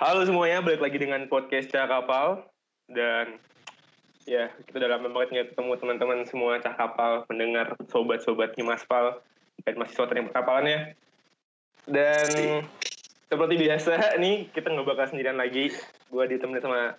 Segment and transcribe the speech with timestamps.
[0.00, 2.40] Halo semuanya, balik lagi dengan podcast Cah Kapal
[2.88, 3.36] dan
[4.24, 9.20] ya kita udah lama banget nggak ketemu teman-teman semua Cah Kapal, mendengar sobat-sobatnya Maspal
[9.60, 10.96] dan mahasiswa teknik perkapalannya.
[11.84, 12.64] Dan
[13.28, 15.68] seperti biasa nih kita nggak bakal sendirian lagi.
[16.08, 16.96] Gue ditemani sama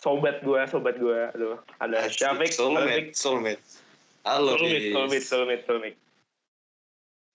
[0.00, 1.20] sobat gue, sobat gue.
[1.36, 3.60] Aduh, ada Syafiq, soulmate, soulmate.
[4.24, 5.98] Halo, soulmate, soulmate, soulmate, soulmate.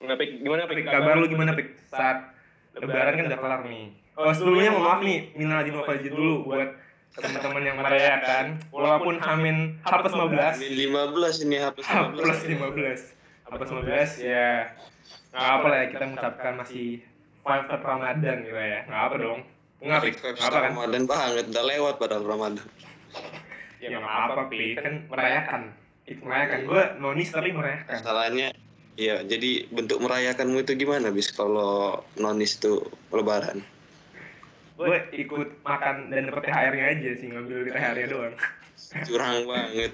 [0.01, 0.29] Gimana, Pik?
[0.41, 0.81] Gimana, Pik?
[0.89, 1.77] Kabar lu gimana, Pik?
[1.93, 2.33] Saat
[2.81, 4.01] lebaran kan udah kelar nih.
[4.15, 6.71] Oh, sebelumnya mohon maaf nih, minal aidin wal faizin dulu buat
[7.19, 8.63] teman-teman yang merayakan.
[8.71, 11.87] walaupun Amin H plus 15 Ini 15 ini H plus
[12.47, 12.55] 15
[13.43, 14.71] H plus 15 ya.
[15.35, 17.03] Nggak apa lah ya kita mengucapkan masih
[17.43, 18.79] five Ramadan gitu ya.
[18.87, 19.39] Nggak apa dong.
[19.83, 20.71] Nggak Pik nggak apa kan?
[20.71, 22.65] Ramadan banget, udah lewat padahal Ramadan.
[23.83, 25.61] ya nggak apa Pik kan merayakan.
[26.07, 26.57] Itu merayakan.
[26.63, 27.99] Gue nonis tapi merayakan.
[27.99, 28.47] Masalahnya,
[28.95, 32.79] ya jadi bentuk merayakanmu itu gimana bis kalau nonis itu
[33.11, 33.74] lebaran?
[34.75, 38.33] Gue ikut makan dan dapet THR-nya aja sih ngambil THR-nya doang.
[39.07, 39.93] Curang banget.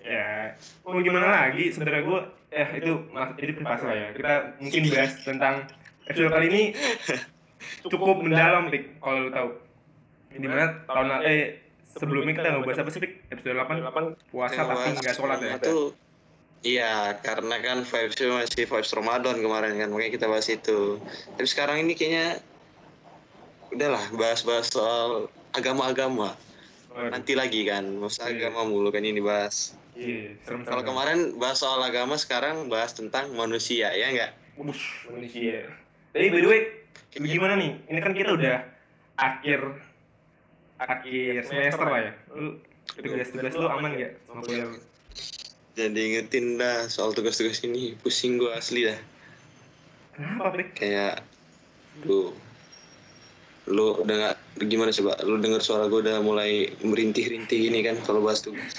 [0.00, 1.68] ya mau gimana lagi?
[1.74, 2.20] Sebenarnya gue
[2.56, 4.08] eh itu mas itu privasi lah ya.
[4.16, 4.32] Kita
[4.62, 5.54] mungkin bahas tentang
[6.08, 6.62] episode kali ini
[7.84, 9.50] cukup mendalam pik kalau lu tahu.
[10.30, 11.42] Di mana tahun lalu eh
[11.98, 13.12] sebelumnya kita nggak bahas apa sih pik?
[13.34, 15.58] Episode 8 puasa tapi nggak sholat ya?
[15.58, 15.92] Itu
[16.60, 21.00] Iya, karena kan vibes masih vibes Ramadan kemarin kan, makanya kita bahas itu.
[21.32, 22.36] Tapi sekarang ini kayaknya
[23.70, 26.34] udahlah bahas-bahas soal agama-agama.
[26.90, 28.50] Nanti lagi kan, masa Iya.
[28.50, 29.74] agama mulu kan ini bahas.
[29.94, 34.32] iya serem Kalau kemarin bahas soal agama, sekarang bahas tentang manusia, ya enggak?
[34.56, 35.64] Ush, manusia
[36.10, 36.60] tapi by the way
[37.12, 38.66] gimana nih ini kan kita udah
[39.14, 39.62] akhir
[40.76, 42.58] akhir semester lah ya lu
[42.92, 44.66] tugas-tugas lu aman gak sama kuliah?
[45.78, 48.98] Jadi ingetin dah soal tugas-tugas ini, pusing gua asli dah.
[50.12, 51.22] kenapa pik Kayak,
[52.02, 52.34] lu,
[53.70, 58.20] lu udah gak, gimana coba, lu denger suara gua udah mulai merintih-rintih ini kan kalau
[58.20, 58.74] bahas tugas.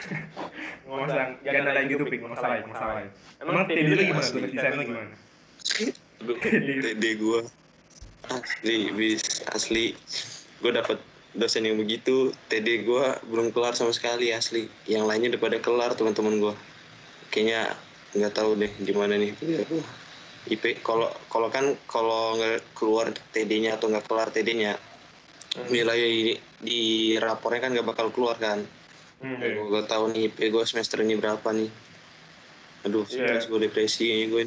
[0.92, 3.08] nggak masalah jangan ada gitu pik nggak masalah masalah
[3.40, 5.16] emang TD lu gimana tugas desain lu gimana
[6.22, 7.42] TD gua
[8.30, 9.98] asli, bis, asli.
[10.62, 11.02] Gua dapet
[11.34, 14.70] dosen yang begitu, TD gua belum kelar sama sekali asli.
[14.86, 16.54] Yang lainnya udah pada kelar teman-teman gua.
[17.34, 17.74] Kayaknya
[18.12, 19.34] nggak tahu deh gimana nih.
[20.50, 24.74] IP kalau kalau kan kalau nggak keluar TD-nya atau nggak kelar TD-nya
[25.70, 26.82] nilai di, di
[27.20, 28.64] rapornya kan nggak bakal keluar kan.
[29.22, 31.70] hmm, Gue tahu nih IP gue semester ini berapa nih.
[32.88, 33.38] Aduh, Iya.
[33.38, 34.44] stres gue depresi ini gue.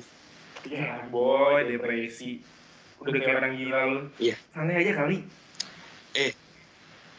[0.64, 2.40] ya boy depresi
[2.96, 4.40] udah kayak orang gila lu Iya.
[4.56, 5.20] santai aja kali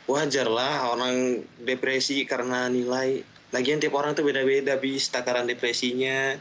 [0.06, 3.25] Wajar lah orang depresi karena nilai.
[3.50, 6.38] Lagian tiap orang tuh beda-beda bis takaran depresinya.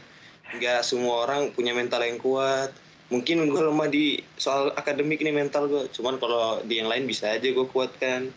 [0.53, 2.69] Nggak semua orang punya mental yang kuat.
[3.09, 5.89] Mungkin gue lemah di soal akademik nih mental gue.
[5.89, 8.29] Cuman kalau di yang lain bisa aja gue kuat kan.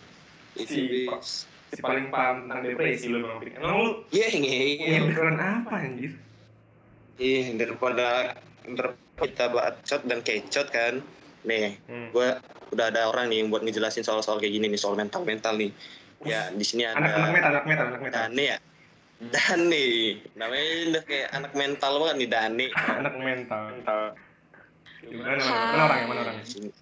[0.56, 5.36] Itu Si, si paling paham tentang depresi lu bang emang lu Iya, punya yeah, pikiran
[5.36, 6.12] apa anjir
[7.20, 8.08] Iya, daripada
[8.64, 11.04] daripada kita bacot dan kecot kan.
[11.44, 12.08] Nih, hmm.
[12.16, 12.28] gue
[12.72, 15.72] udah ada orang nih yang buat ngejelasin soal-soal kayak gini nih soal mental mental nih
[16.26, 18.56] ya di sini ada anak-anak metal anak metal anak metal Dani ya
[19.18, 24.00] Dani namanya udah kayak anak mental banget nih Dani anak mental Mental.
[24.98, 26.46] gimana mana orangnya mana orangnya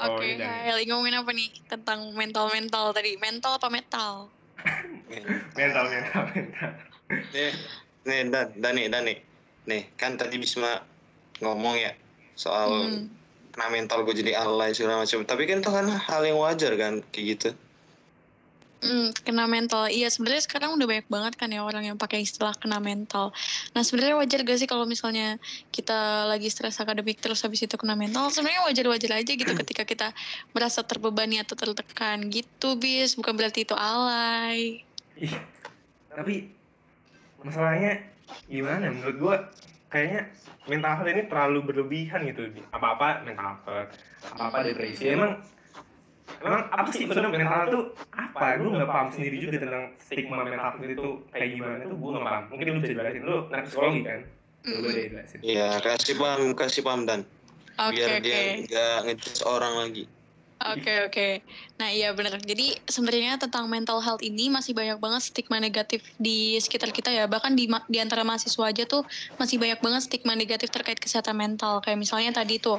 [0.00, 0.72] Oh, Oke, hai.
[0.72, 1.52] Lagi ngomongin apa nih?
[1.68, 3.20] Tentang mental-mental tadi.
[3.20, 4.32] Mental apa metal?
[5.60, 6.70] mental mental mental
[7.36, 7.52] nih
[8.08, 9.14] nih Dan Dani Dani
[9.68, 10.80] nih kan tadi Bisma
[11.38, 11.92] ngomong ya
[12.32, 13.06] soal Hmm.
[13.52, 17.04] kena mental gue jadi alay segala macam tapi kan itu kan hal yang wajar kan
[17.12, 17.48] kayak gitu
[18.82, 19.86] Hmm, kena mental.
[19.86, 23.30] Iya, sebenarnya sekarang udah banyak banget kan ya orang yang pakai istilah kena mental.
[23.78, 25.38] Nah, sebenarnya wajar gak sih kalau misalnya
[25.70, 28.26] kita lagi stres akademik terus habis itu kena mental?
[28.34, 30.08] Sebenarnya wajar-wajar aja gitu ketika kita
[30.50, 33.14] merasa terbebani atau tertekan gitu, bis.
[33.14, 34.82] Bukan berarti itu alay.
[35.14, 35.34] Ih,
[36.10, 36.50] tapi
[37.38, 38.02] masalahnya
[38.50, 39.36] gimana menurut gua
[39.92, 40.30] kayaknya
[40.66, 43.92] mental health ini terlalu berlebihan gitu apa-apa mental health
[44.32, 45.42] apa-apa depresi emang
[46.40, 47.84] emang apa sih maksudnya mental health tuh
[48.16, 48.46] apa?
[48.56, 52.42] gue nggak paham sendiri juga tentang stigma mental itu kayak gimana tuh gue nggak paham.
[52.48, 53.22] mungkin lu bisa jelasin.
[53.26, 54.20] Lu anak psikologi kan?
[54.62, 57.20] Jelasin ya kasih paham kasih paham Dan.
[57.72, 60.04] Biar dia nggak ngejudge orang lagi
[60.70, 61.28] Oke oke.
[61.82, 62.38] Nah iya benar.
[62.38, 67.26] Jadi sebenarnya tentang mental health ini masih banyak banget stigma negatif di sekitar kita ya.
[67.26, 69.02] Bahkan di di antara mahasiswa aja tuh
[69.42, 71.82] masih banyak banget stigma negatif terkait kesehatan mental.
[71.82, 72.78] Kayak misalnya tadi tuh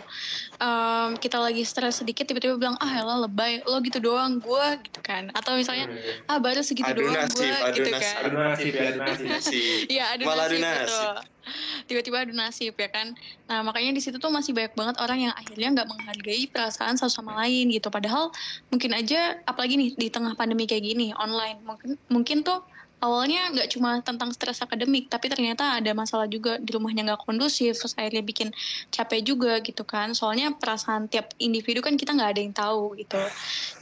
[0.64, 5.00] em, kita lagi stres sedikit tiba-tiba bilang ah elah lebay lo gitu doang gue gitu
[5.04, 5.28] kan.
[5.36, 5.92] Atau misalnya
[6.32, 8.04] ah baru segitu Adu doang nasib, gue adu gitu nasib.
[8.08, 8.24] kan.
[8.24, 9.62] adu nasib ya adu nasib Nasi.
[9.92, 11.33] Iya adu Malah adu nasib nasib.
[11.88, 13.16] tiba-tiba adu nasib ya kan?
[13.48, 17.22] Nah makanya di situ tuh masih banyak banget orang yang akhirnya nggak menghargai perasaan satu
[17.22, 17.88] sama lain gitu.
[17.92, 18.32] Padahal
[18.70, 22.64] mungkin aja apalagi nih di tengah pandemi kayak gini online mungkin mungkin tuh
[23.04, 26.56] awalnya nggak cuma tentang stres akademik tapi ternyata ada masalah juga.
[26.60, 28.50] Di rumahnya nggak kondusif terus akhirnya bikin
[28.90, 30.16] capek juga gitu kan.
[30.16, 33.20] Soalnya perasaan tiap individu kan kita nggak ada yang tahu gitu.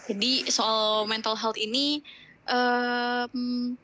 [0.09, 2.01] Jadi soal mental health ini
[2.49, 3.77] um,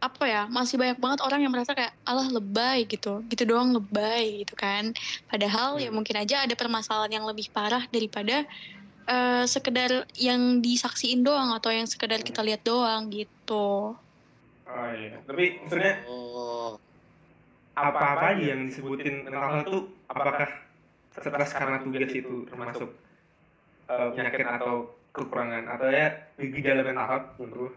[0.00, 3.20] apa ya masih banyak banget orang yang merasa kayak Allah lebay gitu.
[3.28, 4.96] Gitu doang lebay gitu kan.
[5.28, 8.48] Padahal ya mungkin aja ada permasalahan yang lebih parah daripada
[9.06, 13.94] uh, sekedar yang disaksiin doang atau yang sekedar kita lihat doang gitu.
[14.64, 15.20] Oh iya.
[15.28, 16.80] Tapi maksudnya Oh,
[17.76, 20.48] apa-apa aja yang disebutin health tuh apakah
[21.10, 22.90] stres karena tugas itu termasuk
[23.88, 25.68] uh, penyakit atau kekurangan?
[25.68, 26.08] Atau ya
[26.38, 27.74] gejala mental health menurut?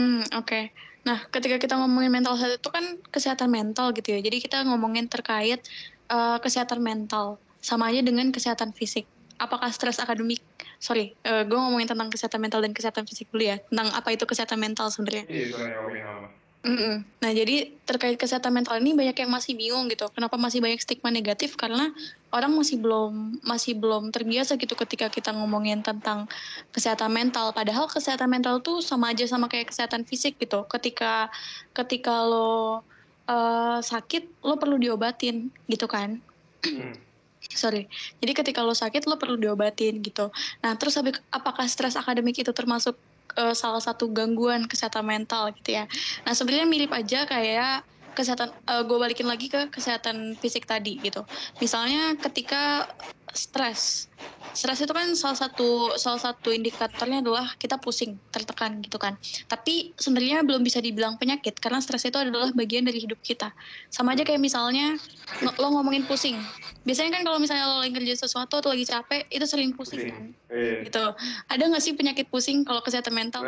[0.00, 0.72] Hmm, oke.
[1.04, 4.20] Nah, ketika kita ngomongin mental health itu kan kesehatan mental gitu ya.
[4.24, 5.60] Jadi kita ngomongin terkait
[6.08, 9.04] uh, kesehatan mental sama aja dengan kesehatan fisik.
[9.36, 10.40] Apakah stres akademik?
[10.80, 13.60] Sorry, uh, gue ngomongin tentang kesehatan mental dan kesehatan fisik dulu ya.
[13.60, 15.28] Tentang apa itu kesehatan mental sebenarnya.
[15.28, 16.39] Iya.
[16.60, 17.00] Mm-mm.
[17.24, 20.04] Nah, jadi terkait kesehatan mental ini banyak yang masih bingung gitu.
[20.12, 21.56] Kenapa masih banyak stigma negatif?
[21.56, 21.88] Karena
[22.36, 26.28] orang masih belum masih belum terbiasa gitu ketika kita ngomongin tentang
[26.68, 27.56] kesehatan mental.
[27.56, 30.68] Padahal kesehatan mental tuh sama aja sama kayak kesehatan fisik gitu.
[30.68, 31.32] Ketika
[31.72, 32.84] ketika lo
[33.24, 36.20] uh, sakit, lo perlu diobatin gitu kan.
[36.60, 36.92] Hmm.
[37.40, 37.88] Sorry.
[38.20, 40.28] Jadi ketika lo sakit, lo perlu diobatin gitu.
[40.60, 41.00] Nah, terus
[41.32, 43.00] apakah stres akademik itu termasuk
[43.38, 45.84] eh, salah satu gangguan kesehatan mental gitu ya?
[46.26, 48.50] Nah, sebenarnya mirip aja kayak kesehatan.
[48.90, 51.22] gue balikin lagi ke kesehatan fisik tadi gitu.
[51.62, 52.90] Misalnya ketika
[53.30, 54.09] stres,
[54.50, 59.14] stres itu kan salah satu salah satu indikatornya adalah kita pusing, tertekan gitu kan.
[59.46, 63.54] Tapi sebenarnya belum bisa dibilang penyakit karena stres itu adalah bagian dari hidup kita.
[63.88, 64.98] Sama aja kayak misalnya
[65.46, 66.34] lo ngomongin pusing.
[66.82, 70.22] Biasanya kan kalau misalnya lo lagi kerja sesuatu atau lagi capek, itu sering pusing kan.
[70.50, 70.82] Iya.
[70.82, 71.04] Gitu.
[71.46, 73.46] Ada nggak sih penyakit pusing kalau kesehatan mental?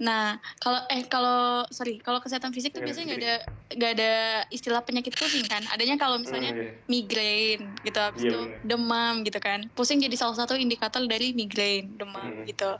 [0.00, 0.16] Nah.
[0.16, 3.34] Nah, kalau eh kalau sorry, kalau kesehatan fisik tuh Iya, biasanya nggak ada
[3.76, 4.12] nggak ada
[4.48, 5.60] istilah penyakit pusing kan.
[5.74, 6.72] Adanya kalau misalnya Hmm, iya.
[6.88, 9.66] migrain gitu habis itu demam gitu kan.
[9.76, 12.48] Pusing jadi salah satu indikator dari migrain, demam Hmm.
[12.48, 12.70] gitu.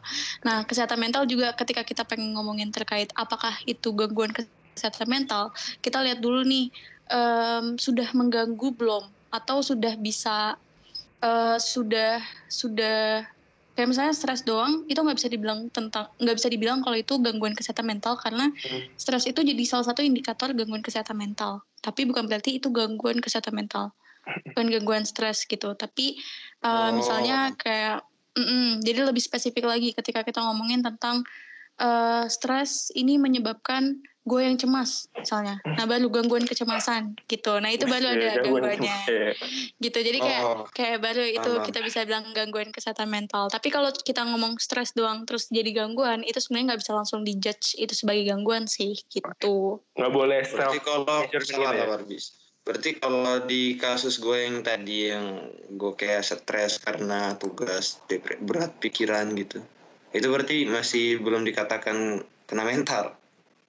[0.43, 5.53] Nah, kesehatan mental juga ketika kita pengen ngomongin terkait apakah itu gangguan kesehatan mental,
[5.85, 6.73] kita lihat dulu nih
[7.07, 10.57] em, sudah mengganggu belum atau sudah bisa
[11.21, 13.25] eh, sudah sudah
[13.77, 17.53] kayak misalnya stres doang itu nggak bisa dibilang tentang nggak bisa dibilang kalau itu gangguan
[17.53, 18.81] kesehatan mental karena Hmm.
[18.97, 23.53] stres itu jadi salah satu indikator gangguan kesehatan mental tapi bukan berarti itu gangguan kesehatan
[23.53, 23.93] mental
[24.53, 25.73] bukan gangguan stres gitu.
[25.75, 26.19] Tapi
[26.67, 26.99] uh, Oh.
[26.99, 28.03] misalnya kayak
[28.37, 31.25] mm-mm, jadi lebih spesifik lagi ketika kita ngomongin tentang
[31.81, 33.97] uh, stres ini menyebabkan
[34.27, 35.63] gue yang cemas misalnya.
[35.63, 37.63] Nah baru gangguan kecemasan gitu.
[37.63, 38.97] Nah itu baru Iya, ada gangguan gangguannya.
[39.07, 39.31] Iya.
[39.79, 39.99] gitu.
[40.03, 40.67] Jadi kayak Oh.
[40.75, 43.47] kayak baru itu kita bisa bilang gangguan kesehatan mental.
[43.47, 47.79] Tapi kalau kita ngomong stres doang terus jadi gangguan itu sebenarnya nggak bisa langsung dijudge
[47.79, 49.79] itu sebagai gangguan sih gitu.
[49.95, 51.87] Nggak boleh self kalau salah ya?
[52.67, 58.03] Berarti kalau di kasus gue yang tadi yang gue kayak stres karena tugas
[58.43, 59.63] berat pikiran gitu.
[60.11, 63.15] Itu berarti masih belum dikatakan kena mental.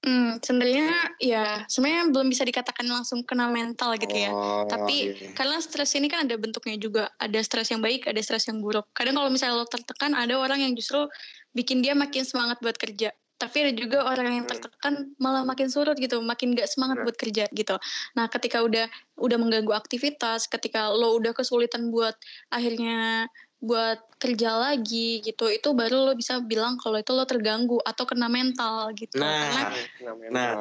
[0.01, 4.33] Hmm, sebenarnya ya sebenarnya belum bisa dikatakan langsung kena mental gitu ya.
[4.33, 5.29] Oh, Tapi iya.
[5.37, 8.89] karena stres ini kan ada bentuknya juga, ada stres yang baik, ada stres yang buruk.
[8.97, 11.05] Kadang kalau misalnya lo tertekan, ada orang yang justru
[11.53, 13.13] bikin dia makin semangat buat kerja.
[13.37, 17.05] Tapi ada juga orang yang tertekan malah makin surut gitu, makin gak semangat Nah.
[17.05, 17.77] buat kerja gitu.
[18.17, 18.89] Nah, ketika udah
[19.21, 22.17] udah mengganggu aktivitas, ketika lo udah kesulitan buat
[22.49, 23.29] akhirnya
[23.61, 28.25] buat kerja lagi gitu, itu baru lo bisa bilang kalau itu lo terganggu atau kena
[28.29, 29.17] mental gitu.
[29.17, 30.53] Karena Nah, Nah, Nah.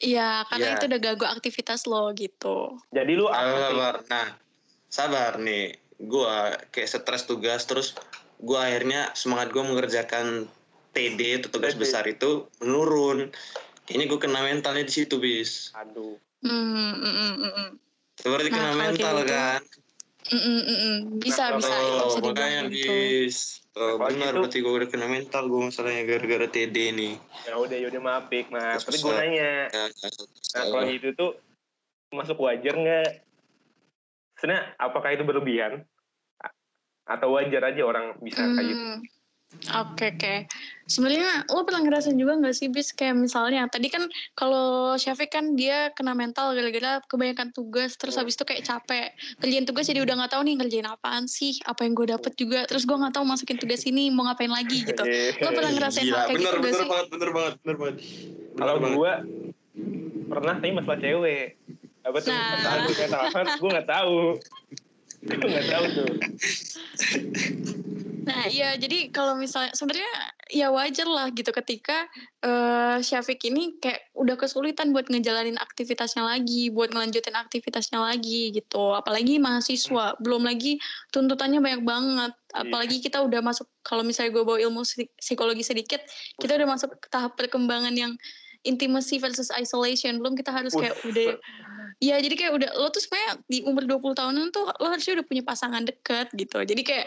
[0.00, 0.76] Iya, karena Iya.
[0.80, 2.80] itu udah ganggu aktivitas lo gitu.
[2.88, 3.12] jadi
[3.60, 3.68] sih?
[3.68, 3.94] sabar.
[4.08, 4.28] Nah,
[4.88, 5.76] sabar nih.
[6.00, 6.32] Gue
[6.72, 7.92] kayak stres tugas terus
[8.40, 10.48] gue akhirnya semangat gue mengerjakan
[10.90, 11.80] TD atau tugas TD.
[11.80, 13.30] besar itu menurun.
[13.86, 15.70] Kayaknya gue kena mentalnya di situ bis.
[15.74, 17.68] aduh Hmm, mm, mm, mm, mm.
[18.24, 19.60] Berarti Nah, kena mental gitu, kan?
[20.30, 20.96] Mm, mm, mm, mm.
[21.20, 22.92] Bisa, Nah, bisa, itu Oh, makanya kayak gitu.
[22.92, 23.36] bis.
[23.72, 27.14] Oh, benar gitu- berarti gue udah kena mental gue masalahnya gara-gara TD nih.
[27.40, 28.46] ya udah ya udah maaf Pik.
[28.52, 29.84] maaf tapi gue nanya Ya,
[30.52, 31.30] nah kalau gitu tuh
[32.12, 33.08] masuk wajar nggak
[34.36, 35.84] sebenarnya apakah itu berlebihan
[37.06, 38.84] atau wajar aja orang bisa kayak gitu
[39.50, 40.46] Oke, oke.
[40.86, 44.06] Sebenarnya lo pernah ngerasain juga nggak sih, bis kayak misalnya tadi kan
[44.38, 49.10] kalau Syafiq kan dia kena mental gara-gara kebanyakan tugas, terus habis itu kayak capek
[49.42, 52.62] kerjain tugas jadi udah nggak tahu nih ngerjain apaan sih, apa yang gue dapet juga,
[52.66, 55.02] terus gue nggak tahu masukin tugas ini mau ngapain lagi gitu.
[55.02, 55.42] Iya.
[55.42, 56.88] Lo pernah ngerasain Gila, hal kayak bener, gitu gak bener sih?
[56.88, 57.96] banget, bener banget, bener banget.
[57.98, 58.94] Bener kalau banget.
[58.94, 59.12] gue
[60.30, 61.46] pernah tapi masalah cewek
[62.00, 62.32] Apa tuh?
[62.32, 62.54] Nah.
[62.64, 64.18] Health, mental health, gue nggak tahu.
[65.20, 66.10] Gue nggak tahu tuh.
[68.20, 70.12] Nah, iya jadi kalau misalnya sebenarnya
[70.52, 72.04] ya wajar lah gitu ketika
[72.44, 78.92] eh Syafiq ini kayak udah kesulitan buat ngejalanin aktivitasnya lagi, buat ngelanjutin aktivitasnya lagi gitu.
[78.92, 80.76] Apalagi mahasiswa, belum lagi
[81.14, 82.32] tuntutannya banyak banget.
[82.52, 86.02] Apalagi kita udah masuk kalau misalnya gue bawa ilmu psik- psikologi sedikit,
[86.36, 88.12] kita udah masuk ke tahap perkembangan yang
[88.68, 90.20] intimacy versus isolation.
[90.20, 91.40] Belum kita harus kayak udah
[92.00, 95.26] Iya, jadi kayak udah lo tuh sebenarnya di umur 20 tahunan tuh lo harusnya udah
[95.28, 96.64] punya pasangan deket gitu.
[96.64, 97.06] Jadi kayak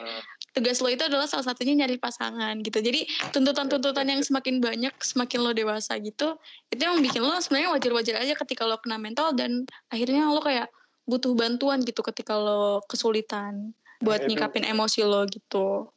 [0.54, 2.78] tugas lo itu adalah salah satunya nyari pasangan gitu.
[2.80, 6.38] Jadi tuntutan-tuntutan yang semakin banyak, semakin lo dewasa gitu,
[6.70, 10.70] itu yang bikin lo sebenarnya wajar-wajar aja ketika lo kena mental dan akhirnya lo kayak
[11.10, 15.90] butuh bantuan gitu ketika lo kesulitan buat nyikapin emosi lo gitu.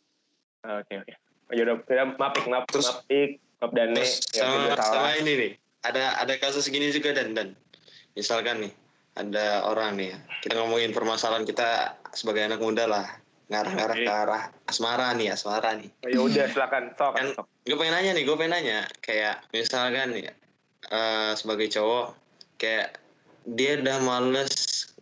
[0.65, 1.15] Oke oke.
[1.47, 3.71] Oh, ya udah, ya, maaf maaf, Terus- maaf maaf.
[3.71, 4.85] Terus Ya, sama, salah.
[4.91, 5.53] sama ini nih,
[5.87, 7.49] ada ada kasus gini juga dan dan
[8.19, 8.73] misalkan nih
[9.17, 13.07] ada orang nih ya, kita ngomongin permasalahan kita sebagai anak muda lah
[13.47, 14.07] ngarah-ngarah Oke.
[14.07, 15.91] ke arah asmara nih asmara nih.
[16.03, 17.47] Oh, ya udah silakan sok Kan sok.
[17.63, 20.31] gue pengen nanya nih, gue pengen nanya kayak misalkan nih
[20.91, 22.07] eh, sebagai cowok
[22.59, 22.99] kayak
[23.47, 24.51] dia udah males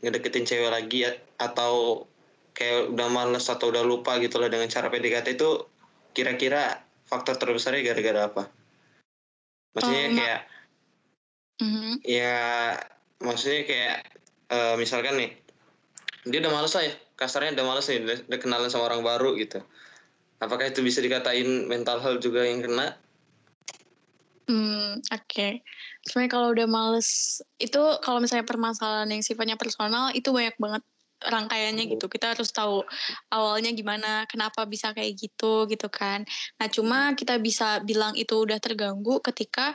[0.04, 2.04] ngedeketin cewek lagi ya- atau
[2.52, 5.64] kayak udah males atau udah lupa gitu loh dengan cara PDKT itu
[6.12, 8.42] kira-kira faktor terbesarnya gara-gara apa?
[9.74, 10.40] Maksudnya Oh, ma- kayak
[11.64, 11.92] Mhm.
[12.04, 12.36] ya
[13.24, 13.96] maksudnya kayak
[14.52, 15.30] eh, misalkan nih
[16.24, 19.36] dia udah males lah ya kasarnya udah males nih udah, udah kenalan sama orang baru
[19.36, 19.60] gitu
[20.40, 22.96] apakah itu bisa dikatain mental health juga yang kena
[24.44, 25.48] Hmm, oke.
[26.04, 30.84] Sebenarnya kalau udah males, itu kalau misalnya permasalahan yang sifatnya personal, itu banyak banget
[31.24, 32.12] rangkaiannya gitu.
[32.12, 32.84] Kita harus tahu
[33.32, 36.28] awalnya gimana, kenapa bisa kayak gitu, gitu kan.
[36.60, 39.72] Nah, cuma kita bisa bilang itu udah terganggu ketika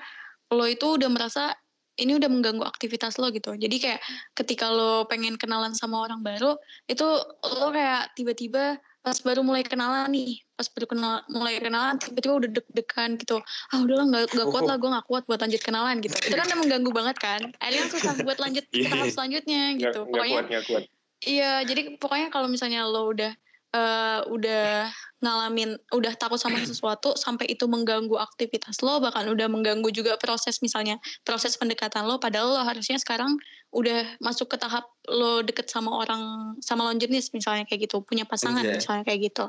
[0.53, 1.57] lo itu udah merasa
[1.99, 3.53] ini udah mengganggu aktivitas lo gitu.
[3.59, 3.99] Jadi kayak
[4.33, 6.55] ketika lo pengen kenalan sama orang baru,
[6.87, 7.05] itu
[7.43, 12.49] lo kayak tiba-tiba pas baru mulai kenalan nih, pas baru kenal, mulai kenalan tiba-tiba udah
[12.51, 13.39] deg-degan gitu
[13.71, 16.45] ah udahlah nggak nggak kuat lah gue nggak kuat buat lanjut kenalan gitu itu kan
[16.51, 18.91] udah mengganggu banget kan akhirnya susah buat lanjut ke Iya.
[18.91, 20.83] tahap selanjutnya gitu nggak pokoknya kuat nggak kuat.
[21.23, 23.31] iya jadi pokoknya kalau misalnya lo udah
[23.69, 29.91] eh, udah ngalamin udah takut sama sesuatu sampai itu mengganggu aktivitas lo bahkan udah mengganggu
[29.91, 30.95] juga proses misalnya
[31.27, 33.35] proses pendekatan lo padahal lo harusnya sekarang
[33.75, 38.23] udah masuk ke tahap lo deket sama orang sama lawan jenis misalnya kayak gitu punya
[38.23, 38.79] pasangan Iya.
[38.79, 39.45] misalnya kayak gitu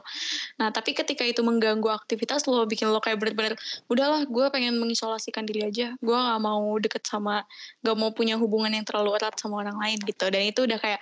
[0.58, 3.54] nah tapi ketika itu mengganggu aktivitas lo bikin lo kayak bener-bener
[3.86, 7.46] udahlah gue pengen mengisolasikan diri aja gue gak mau deket sama
[7.86, 11.00] gak mau punya hubungan yang terlalu erat sama orang lain gitu dan itu udah kayak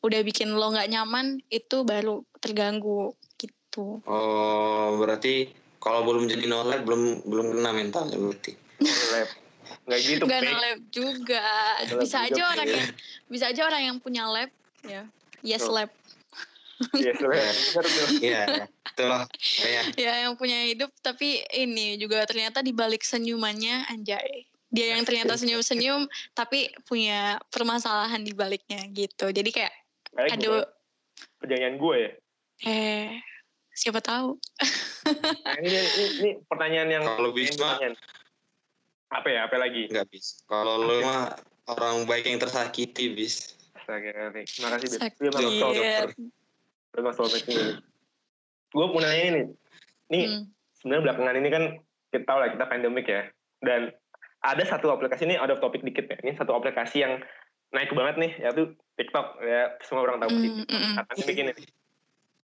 [0.00, 4.00] udah bikin lo nggak nyaman itu baru terganggu gitu.
[4.04, 8.52] Oh berarti kalau belum jadi nolak belum belum kena mental ya berarti?
[9.12, 9.28] Lab.
[9.86, 10.24] Nggak gitu.
[10.26, 11.46] nggak nge-lab juga.
[12.00, 12.88] Bisa aja orang yang
[13.30, 14.50] bisa aja orang yang punya lab
[14.82, 15.02] ya.
[15.40, 15.72] Yes Tuh.
[15.72, 15.90] lab.
[16.96, 17.12] Iya,
[18.24, 18.64] iya
[19.00, 19.24] itulah
[19.60, 24.44] kayak ya yang punya hidup tapi ini juga ternyata di balik senyumannya anjay.
[24.70, 29.32] Dia yang ternyata senyum-senyum tapi punya permasalahan di baliknya gitu.
[29.32, 29.72] Jadi kayak
[30.10, 30.62] Kayak aduh gue,
[31.38, 32.10] pertanyaan gue ya.
[32.60, 33.08] eh
[33.72, 34.36] siapa tahu
[35.00, 37.94] Nah, ini, ini, ini pertanyaan yang Kalau bisa, pertanyaan.
[39.10, 41.34] apa ya apa lagi nggak bisa kalau lu mah
[41.66, 43.56] orang baik yang tersakiti bis.
[43.86, 45.02] Terima kasih.
[45.18, 46.08] Gue masuk soal dokter
[47.10, 47.64] soal ini.
[48.70, 49.42] Gue mau nanya ini.
[50.10, 50.42] Nih, Hmm.
[50.78, 51.62] sebenarnya belakangan ini kan
[52.10, 53.22] kita tahu lah kita pandemik ya.
[53.58, 53.90] Dan
[54.42, 56.18] ada satu aplikasi ini out of topic dikit ya.
[56.22, 57.18] Ini satu aplikasi yang
[57.70, 59.40] naik banget nih, yaitu TikTok.
[59.40, 60.50] Ya, semua orang tahu sih.
[60.52, 60.94] Hmm, hmm, hmm.
[61.00, 61.52] Nah, pandemik ini.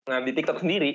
[0.10, 0.92] Nah, di TikTok sendiri,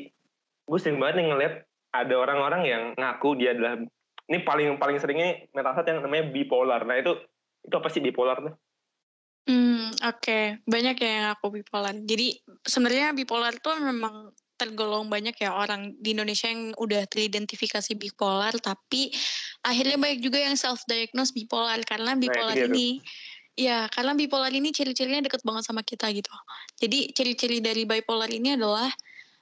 [0.67, 1.55] gue sering banget nih ngeliat
[1.95, 3.79] ada orang-orang yang ngaku dia adalah
[4.27, 6.83] ini paling paling seringnya health yang namanya bipolar.
[6.83, 7.15] Nah, itu
[7.65, 8.55] itu apa sih bipolar tuh?
[9.45, 10.65] Hmm, oke.
[10.65, 11.95] Banyak ya yang aku bipolar.
[11.95, 18.55] Jadi sebenarnya bipolar tuh memang tergolong banyak ya orang di Indonesia yang udah teridentifikasi bipolar,
[18.63, 19.11] tapi
[19.67, 23.03] akhirnya banyak juga yang self diagnose bipolar karena bipolar dia tuh.
[23.55, 26.31] Ya karena bipolar ini ciri-cirinya deket banget sama kita gitu.
[26.79, 28.91] Jadi ciri-ciri dari bipolar ini adalah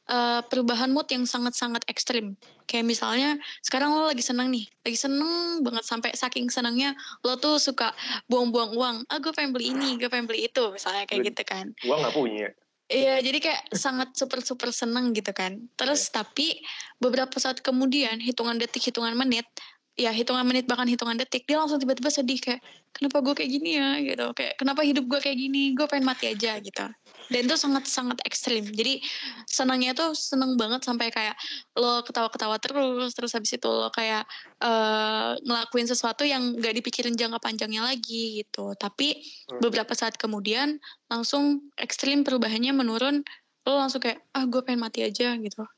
[0.08, 2.36] eh, perubahan mood yang sangat-sangat ekstrim.
[2.68, 3.30] Kayak misalnya
[3.64, 6.92] sekarang lo lagi seneng nih, lagi seneng banget sampai saking senangnya
[7.24, 7.92] lo tuh suka
[8.28, 8.96] buang-buang uang.
[9.08, 11.72] Ah gue pengen beli ini, gue pengen beli itu, misalnya kayak gitu kan.
[11.80, 12.48] Gue nggak punya.
[12.92, 15.64] Iya, jadi kayak sangat super-super seneng gitu kan.
[15.80, 16.60] Terus tapi
[17.00, 19.48] beberapa saat kemudian, hitungan detik, hitungan menit,
[19.92, 22.64] ya hitungan menit bahkan hitungan detik dia langsung tiba-tiba sedih kayak
[22.96, 24.00] kenapa gue kayak gini ya?
[24.00, 25.76] Gitu kayak kenapa hidup gue kayak gini?
[25.76, 26.86] Gue pengen mati aja gitu.
[27.28, 28.64] Dan itu sangat sangat ekstrim.
[28.64, 29.04] Jadi
[29.44, 31.36] senangnya tuh seneng banget sampai kayak
[31.76, 34.24] lo ketawa-ketawa terus terus habis itu lo kayak
[34.64, 38.72] uh, ngelakuin sesuatu yang gak dipikirin jangka panjangnya lagi gitu.
[38.80, 39.60] Tapi hmm.
[39.60, 40.80] beberapa saat kemudian
[41.12, 43.20] langsung ekstrim perubahannya menurun
[43.68, 45.68] lo langsung kayak ah gue pengen mati aja gitu.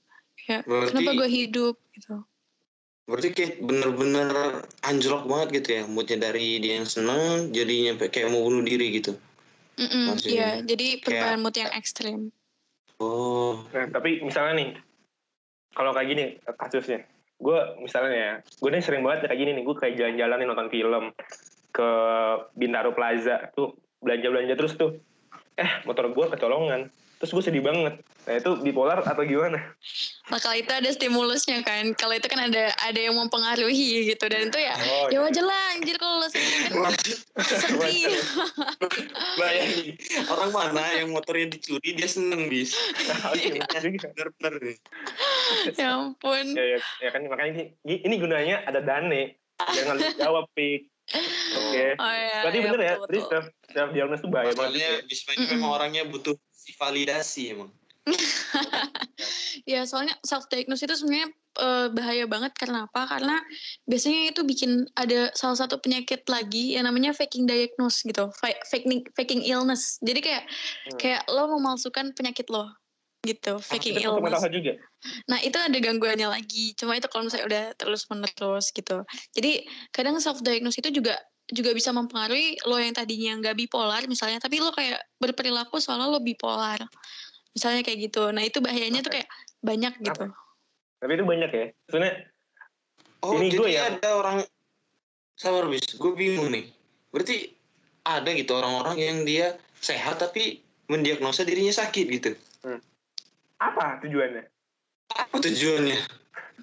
[0.46, 0.88] Kayak Berarti...
[0.94, 1.74] kenapa gue hidup?
[1.90, 2.22] Gitu
[3.04, 8.48] Berarti kayak bener-bener anjlok banget gitu ya moodnya dari dia yang seneng jadinya kayak mau
[8.48, 9.12] bunuh diri gitu.
[9.74, 12.30] Mm iya, jadi perubahan kayak, mood yang ekstrim.
[13.02, 13.66] Oh.
[13.74, 14.70] Nah, tapi misalnya nih,
[15.74, 17.02] kalau kayak gini kasusnya,
[17.42, 20.70] gue misalnya ya, gue nih sering banget kayak gini nih, gue kayak jalan-jalan nih nonton
[20.70, 21.04] film
[21.74, 21.90] ke
[22.54, 24.94] Bintaro Plaza tuh belanja-belanja terus tuh,
[25.58, 26.86] eh motor gue kecolongan,
[27.20, 28.00] terus gue sedih banget.
[28.24, 29.60] Nah itu bipolar atau gimana?
[30.32, 31.92] Nah kalau itu ada stimulusnya kan.
[31.94, 34.24] Kalau itu kan ada ada yang mempengaruhi gitu.
[34.26, 35.18] Dan itu ya oh, ya iya.
[35.20, 36.92] wajar lah anjir kalau lo sedih kan.
[37.44, 38.16] Sedih.
[39.36, 39.86] Bayangin
[40.32, 42.72] orang mana yang motornya dicuri dia seneng bis.
[43.84, 44.76] Bener-bener nih.
[45.76, 46.46] Ya ampun.
[46.56, 49.36] Ya, ya, ya kan makanya ini, ini gunanya ada dane.
[49.60, 50.94] Jangan jawab pik.
[51.04, 51.20] Oke.
[51.52, 51.90] Okay.
[52.00, 55.04] Oh, iya, Berarti iya, bener ya, betul, ya, self, diagnosis itu bahaya banget.
[55.04, 56.34] Bisma memang orangnya butuh
[56.72, 57.70] validasi emang.
[59.72, 63.08] ya soalnya self diagnosis itu sebenarnya uh, bahaya banget karena apa?
[63.08, 63.40] Karena
[63.88, 68.28] biasanya itu bikin ada salah satu penyakit lagi yang namanya faking diagnose gitu,
[68.68, 69.96] faking faking illness.
[70.04, 70.98] Jadi kayak hmm.
[71.00, 72.68] kayak lo memalsukan penyakit lo
[73.24, 74.44] gitu, ah, faking ah, illness.
[74.52, 74.76] Juga.
[75.32, 76.76] Nah itu ada gangguannya lagi.
[76.76, 79.00] Cuma itu kalau misalnya udah terus menerus gitu.
[79.32, 79.64] Jadi
[79.96, 81.16] kadang self diagnose itu juga
[81.52, 86.20] juga bisa mempengaruhi lo yang tadinya nggak bipolar misalnya tapi lo kayak berperilaku soalnya lo
[86.20, 86.80] bipolar.
[87.54, 88.32] Misalnya kayak gitu.
[88.34, 89.06] Nah itu bahayanya okay.
[89.06, 89.28] tuh kayak
[89.62, 90.24] banyak gitu.
[90.98, 91.66] Tapi itu banyak ya.
[91.86, 92.14] Sebenarnya
[93.22, 93.82] oh ini gue ya.
[93.92, 94.38] ada orang
[95.36, 96.72] sabar bis gue bingung nih.
[97.12, 97.52] Berarti
[98.04, 102.30] ada gitu orang-orang yang dia sehat tapi mendiagnosa dirinya sakit gitu.
[102.64, 102.80] Hmm.
[103.60, 104.44] apa tujuannya?
[105.12, 105.98] Apa tujuannya?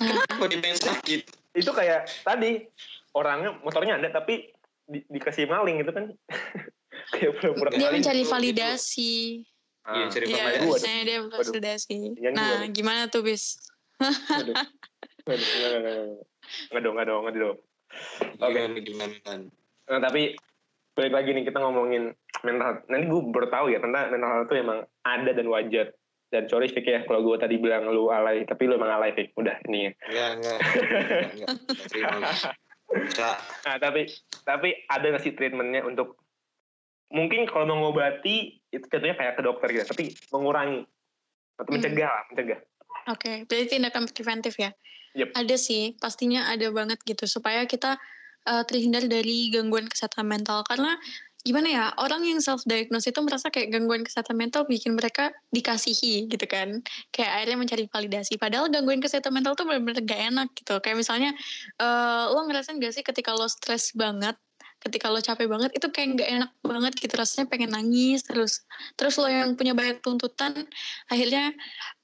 [0.01, 0.25] Nah.
[0.27, 1.21] kenapa dia pengen sakit?
[1.57, 2.65] Itu kayak tadi
[3.17, 4.50] orangnya motornya ada tapi
[4.91, 6.05] di, dikasih maling gitu kan.
[7.15, 9.41] Kayak pura-pura dia mencari validasi.
[9.81, 10.85] Iya cari iya, validasi.
[10.85, 11.97] iya, dia validasi.
[12.35, 13.09] Nah gimana?
[13.09, 13.57] tuh bis?
[16.69, 17.57] Nggak dong nggak dong nggak dong.
[18.39, 18.59] Oke.
[18.79, 19.41] Okay.
[19.91, 20.37] nah, tapi
[20.95, 24.79] balik lagi nih kita ngomongin mental nanti gue bertahu ya tentang mental health itu emang
[25.07, 25.87] ada dan wajar.
[26.31, 29.35] Dan sorry Fik ya kalau gue tadi bilang lu alay tapi lu emang alay Fik.
[29.35, 29.91] Udah ini ya.
[30.07, 30.57] Enggak enggak,
[31.35, 32.55] enggak, enggak.
[32.91, 33.39] Bisa.
[33.67, 34.07] Nah, tapi
[34.43, 36.19] tapi ada nggak sih treatmentnya untuk
[37.11, 40.87] mungkin kalau mengobati itu contohnya kayak ke dokter gitu, tapi mengurangi
[41.59, 41.73] atau hmm.
[41.77, 42.59] mencegah lah, mencegah.
[43.09, 44.71] Oke, okay, berarti tindakan preventif ya.
[45.17, 45.35] Yep.
[45.35, 47.99] Ada sih, pastinya ada banget gitu supaya kita
[48.47, 50.95] uh, terhindar dari gangguan kesehatan mental karena
[51.41, 56.29] gimana ya orang yang self diagnose itu merasa kayak gangguan kesehatan mental bikin mereka dikasihi
[56.29, 56.85] gitu kan.
[57.09, 58.33] Kayak akhirnya mencari validasi.
[58.37, 60.77] Padahal gangguan kesehatan mental tuh benar-benar gak enak gitu.
[60.79, 61.31] Kayak misalnya
[61.81, 64.37] uh, lo ngerasain gak sih ketika lo stres banget
[64.81, 67.13] ketika lo capek banget itu kayak gak enak banget gitu.
[67.17, 68.65] Rasanya pengen nangis terus.
[68.97, 70.65] Terus lo yang punya banyak tuntutan
[71.09, 71.53] akhirnya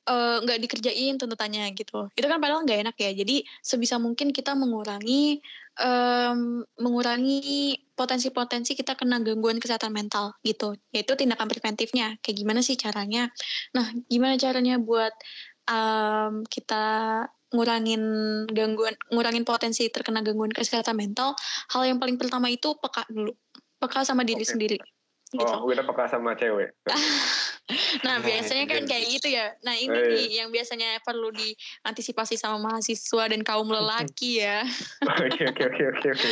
[0.08, 2.10] eh, nggak uh, dikerjain tuntutannya gitu.
[2.14, 3.12] Itu kan padahal nggak enak ya.
[3.18, 5.42] Jadi sebisa mungkin kita mengurangi
[5.82, 12.18] um, mengurangi potensi-potensi kita kena gangguan kesehatan mental gitu yaitu tindakan preventifnya.
[12.22, 13.30] Kayak gimana sih caranya?
[13.74, 15.14] Nah gimana caranya buat
[15.70, 16.86] um, kita
[17.48, 18.04] ngurangin
[18.52, 21.34] gangguan ngurangin potensi terkena gangguan kesehatan mental?
[21.74, 23.34] Hal yang paling pertama itu peka dulu.
[23.78, 24.52] Peka sama diri okay.
[24.54, 24.78] sendiri
[25.32, 25.44] gitu.
[25.44, 26.72] oh udah peka sama cewek
[28.08, 29.52] nah, biasanya kan kayak gitu ya.
[29.64, 30.08] Nah, ini eh.
[30.16, 34.64] nih yang biasanya perlu diantisipasi sama mahasiswa dan kaum lelaki ya.
[35.04, 36.30] Oke, oke, oke, oke, oke.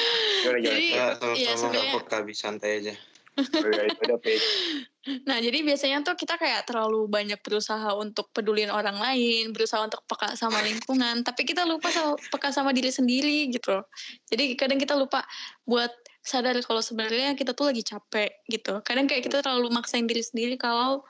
[0.63, 2.95] Jadi, ya sebenarnya kok santai aja.
[5.05, 10.01] Nah, jadi biasanya tuh kita kayak terlalu banyak berusaha untuk pedulin orang lain, berusaha untuk
[10.09, 13.85] peka sama lingkungan, tapi kita lupa sama, peka sama diri sendiri gitu.
[14.33, 15.21] Jadi kadang kita lupa
[15.61, 15.93] buat
[16.25, 18.81] sadar kalau sebenarnya kita tuh lagi capek gitu.
[18.81, 21.05] Kadang kayak kita terlalu maksain diri sendiri kalau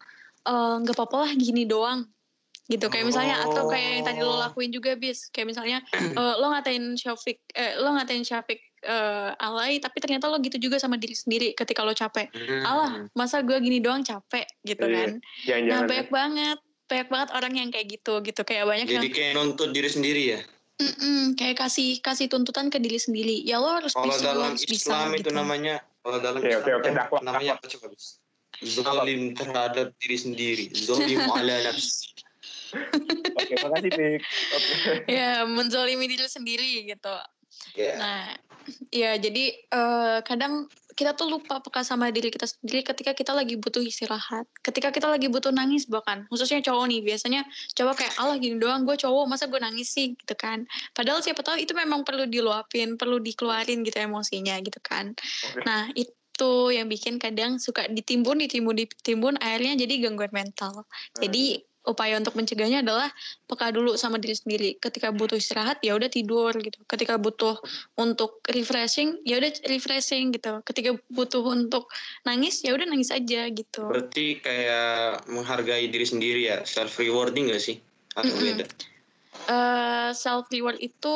[0.45, 2.05] Eh, nggak uh, apa-apa lah gini doang
[2.65, 3.49] gitu kayak misalnya oh.
[3.49, 4.41] atau kayak yang tadi lo oh.
[4.41, 5.81] lakuin juga bis kayak misalnya
[6.17, 10.77] uh, lo ngatain Syafiq eh, lo ngatain Syafiq uh, alay tapi ternyata lo gitu juga
[10.77, 12.61] sama diri sendiri ketika lo capek hmm.
[12.61, 15.09] alah masa gue gini doang capek gitu iya, kan
[15.45, 16.13] jangan, nah banyak ya.
[16.13, 19.89] banget banyak banget orang yang kayak gitu gitu kayak banyak jadi yang, kayak nuntut diri
[19.89, 20.39] sendiri ya
[20.75, 24.67] Mm-mm, kayak kasih kasih tuntutan ke diri sendiri ya lo harus kalau bisa dalam harus
[24.67, 25.31] Islam bisa, itu gitu.
[25.31, 28.19] namanya kalau dalam okay, Islam okay, okay, namanya apa coba bis
[28.63, 30.65] Zolim terhadap diri sendiri.
[30.71, 32.15] Zolim ala nafsi.
[33.35, 34.19] Oke, makasih Pik.
[34.23, 34.97] Okay.
[35.11, 37.15] Ya, menzolimi diri sendiri gitu.
[37.75, 37.93] Ya.
[37.99, 38.23] Nah,
[38.91, 43.59] ya jadi eh, kadang kita tuh lupa peka sama diri kita sendiri ketika kita lagi
[43.59, 44.47] butuh istirahat.
[44.63, 47.43] Ketika kita lagi butuh nangis bahkan, khususnya cowok nih, biasanya
[47.75, 50.63] cowok kayak, Allah gini doang, gue cowok, masa gue nangis sih, gitu kan.
[50.95, 55.11] Padahal siapa tahu itu memang perlu diluapin, perlu dikeluarin gitu emosinya gitu kan.
[55.51, 55.67] Oke.
[55.67, 60.87] Nah, itu yang bikin kadang suka ditimbun, ditimbun, ditimbun, akhirnya jadi gangguan mental.
[61.19, 63.09] Jadi upaya untuk mencegahnya adalah
[63.49, 64.69] peka dulu sama diri sendiri.
[64.77, 66.77] Ketika butuh istirahat ya udah tidur gitu.
[66.85, 67.57] Ketika butuh
[67.97, 70.61] untuk refreshing ya udah refreshing gitu.
[70.65, 71.89] Ketika butuh untuk
[72.25, 73.85] nangis ya udah nangis aja gitu.
[73.87, 77.77] Berarti kayak menghargai diri sendiri ya, self rewarding gak sih?
[78.17, 78.45] Atau Mm-mm.
[78.45, 78.65] beda?
[79.45, 81.15] Eh self reward itu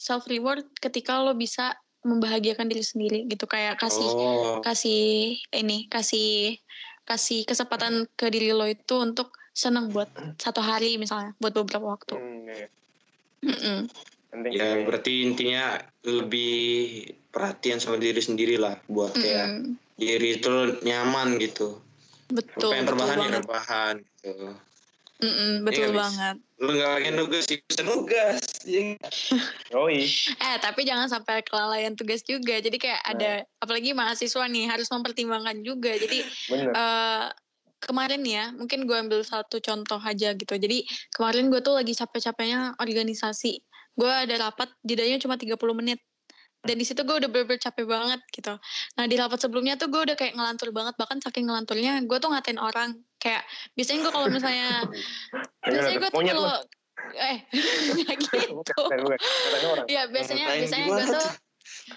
[0.00, 6.56] self reward ketika lo bisa membahagiakan diri sendiri gitu kayak kasih Oh, kasih ini kasih
[7.04, 10.08] kasih kesempatan ke diri lo itu untuk senang buat
[10.40, 12.16] satu hari misalnya buat beberapa waktu.
[12.16, 12.68] Hmm, iya.
[13.44, 13.78] Mm-mm.
[14.30, 14.52] Penting.
[14.54, 15.74] ya berarti intinya
[16.06, 17.02] lebih
[17.34, 19.74] perhatian sama diri sendiri lah buat kayak Mm-mm.
[19.98, 21.82] diri itu nyaman gitu.
[22.30, 24.30] Betul, Pengen betul rebahan ya rebahan gitu.
[25.20, 26.00] Mm-mm, betul Iya, Bis.
[26.00, 26.36] banget.
[26.60, 28.40] Lu gak pengen nugas sih, bisa nugas.
[28.64, 28.96] Ya.
[29.74, 30.04] Yoi.
[30.36, 32.56] Eh, tapi jangan sampai kelalaian tugas juga.
[32.56, 33.12] Jadi kayak Nah.
[33.16, 35.92] ada, apalagi mahasiswa nih, harus mempertimbangkan juga.
[35.92, 36.72] Jadi Bener.
[36.72, 37.24] eh
[37.80, 40.54] kemarin ya, mungkin gue ambil satu contoh aja gitu.
[40.54, 40.84] Jadi
[41.16, 43.64] kemarin gue tuh lagi capek-capeknya organisasi.
[43.96, 45.98] Gue ada rapat, jedanya cuma 30 menit.
[46.60, 48.52] Dan di situ gue udah bener-bener capek banget gitu.
[49.00, 50.92] Nah di rapat sebelumnya tuh gue udah kayak ngelantur banget.
[51.00, 53.00] Bahkan saking ngelanturnya, gue tuh ngatain orang.
[53.16, 54.68] Kayak biasanya gue kalau misalnya,
[55.72, 56.56] biasanya gue tuh kalau,
[57.16, 57.36] eh,
[58.28, 58.84] gitu.
[59.88, 61.28] Iya biasanya biasanya gue tuh?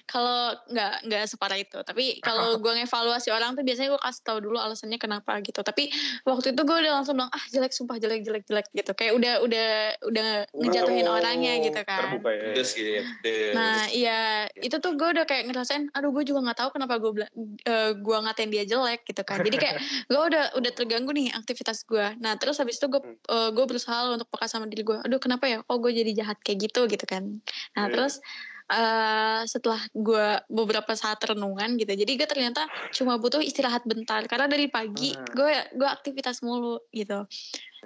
[0.05, 4.37] Kalau nggak nggak separah itu tapi kalau gue ngevaluasi orang tuh biasanya gue kasih tahu
[4.43, 5.89] dulu alasannya kenapa gitu tapi
[6.25, 9.33] waktu itu gue udah langsung bilang ah jelek sumpah jelek jelek jelek gitu kayak udah
[9.43, 9.69] udah
[10.09, 12.41] udah ngejatuhin Oh, orangnya gitu kan Terbuka ya.
[12.55, 13.51] Pedes gitu ya.
[13.53, 14.19] Nah iya
[14.55, 17.31] itu tuh gue udah kayak ngerasain, aduh gue juga nggak tahu kenapa gue bilang
[17.65, 19.43] eh, gue ngatain dia jelek gitu kan.
[19.43, 19.75] Jadi kayak
[20.11, 22.17] gue udah udah terganggu nih aktivitas gue.
[22.23, 24.97] Nah terus habis itu gue eh, gue berusaha untuk peka sama diri gue.
[25.03, 25.59] Aduh kenapa ya?
[25.67, 27.43] Oh gue jadi jahat kayak gitu gitu kan.
[27.75, 27.93] Nah Hmm.
[27.93, 28.23] terus
[28.71, 32.63] eh setelah gue beberapa saat renungan gitu, jadi gue ternyata
[32.95, 35.27] cuma butuh istirahat bentar karena dari pagi Hmm.
[35.35, 37.27] gue gue aktivitas mulu gitu.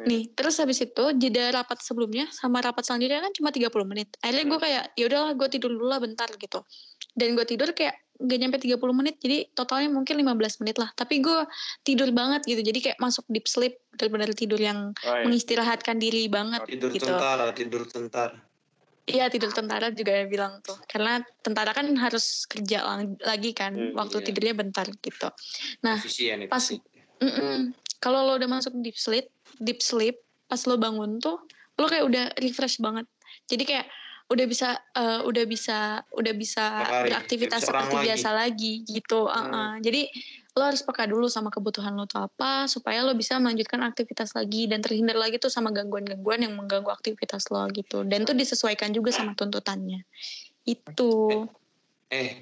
[0.05, 4.13] Nih, terus habis itu jeda rapat sebelumnya sama rapat selanjutnya kan cuma 30 menit.
[4.21, 6.61] Akhirnya gue kayak ya udahlah gue tidur dulu lah bentar gitu.
[7.17, 10.93] Dan gue tidur kayak gak nyampe 30 menit jadi totalnya mungkin 15 menit lah.
[10.93, 11.49] Tapi gue
[11.81, 12.61] tidur banget gitu.
[12.61, 15.25] Jadi kayak masuk deep sleep, benar-benar tidur yang Oh, iya.
[15.25, 17.09] mengistirahatkan diri banget tidur gitu.
[17.09, 18.37] tentara, tidur tentara.
[19.07, 20.75] Iya tidur tentara juga ya bilang tuh.
[20.83, 22.83] Karena tentara kan harus kerja
[23.23, 23.71] lagi kan.
[23.71, 24.25] Iya, waktu iya.
[24.27, 25.31] tidurnya bentar gitu.
[25.79, 26.83] Nah, Efisien, pas efisien.
[27.23, 27.71] Mm-mm.
[28.03, 29.31] Kalau lo udah masuk deep sleep,
[29.63, 30.19] deep sleep,
[30.51, 31.39] pas lo bangun tuh,
[31.79, 33.07] lo kayak udah refresh banget.
[33.47, 33.87] Jadi kayak
[34.27, 38.05] udah bisa, eh, udah bisa, udah bisa Lari, beraktivitas seperti lagi.
[38.11, 39.23] biasa lagi gitu.
[39.23, 39.79] Uh-uh.
[39.79, 40.11] Jadi
[40.57, 44.65] lo harus peka dulu sama kebutuhan lo tuh apa, supaya lo bisa melanjutkan aktivitas lagi
[44.65, 48.01] dan terhindar lagi tuh sama gangguan-gangguan yang mengganggu aktivitas lo gitu.
[48.01, 50.01] Dan tuh disesuaikan juga sama tuntutannya.
[50.65, 51.45] Itu.
[52.09, 52.41] Eh,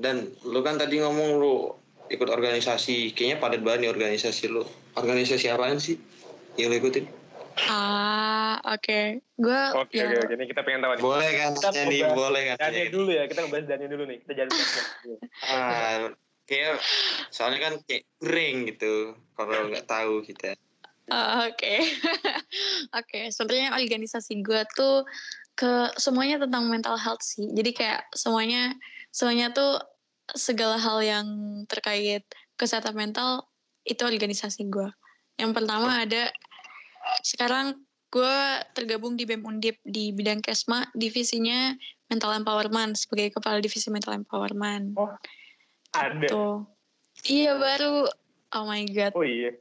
[0.00, 1.76] dan lu kan tadi ngomong lu
[2.08, 4.64] ikut organisasi, kayaknya padat banget nih organisasi lu.
[4.96, 6.00] Organisasi apaan sih
[6.56, 7.04] yang lu ikutin?
[7.68, 9.24] Ah, oke.
[9.36, 10.32] Gue Oke, ya, oke.
[10.36, 11.02] Ini kita pengen tahu nih.
[11.04, 12.84] Boleh kan Kita nih, boleh kan tanya.
[12.92, 14.18] dulu ya, kita ngebahas Dania dulu nih.
[14.24, 14.50] Kita jalan
[15.44, 16.12] Ah,
[16.46, 16.78] kayak
[17.34, 20.54] soalnya kan kayak kering gitu kalau nggak tahu kita.
[21.06, 21.86] Ah, Oke,
[22.98, 23.20] oke.
[23.30, 25.06] Sebenarnya organisasi gue tuh
[25.54, 27.46] ke semuanya tentang mental health sih.
[27.54, 28.74] Jadi kayak semuanya,
[29.14, 29.78] semuanya tuh
[30.34, 31.26] segala hal yang
[31.70, 32.26] terkait
[32.58, 33.46] kesehatan mental
[33.86, 34.90] itu organisasi gue.
[35.38, 36.34] Yang pertama ada
[37.22, 38.36] sekarang gue
[38.74, 41.74] tergabung di BEM Undip di bidang Kesma, divisinya
[42.10, 44.98] mental empowerment sebagai kepala divisi mental empowerment.
[45.96, 46.28] Ada.
[46.28, 46.56] Tuh.
[47.24, 48.06] Iya baru.
[48.56, 49.12] Oh my god.
[49.16, 49.56] Oh iya.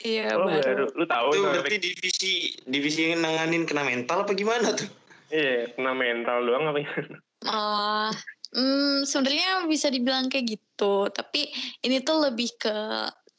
[0.00, 0.64] Iya Oh baru.
[0.64, 0.84] baru.
[0.96, 2.32] Lu tahu itu berarti divisi
[2.64, 4.88] divisi yang nanganin kena mental apa gimana tuh?
[5.30, 7.16] Iya, kena mental doang apa gimana?
[7.46, 8.10] Oh,
[8.52, 11.08] hmm, sebenarnya bisa dibilang kayak gitu.
[11.08, 11.48] Tapi
[11.86, 12.74] ini tuh lebih ke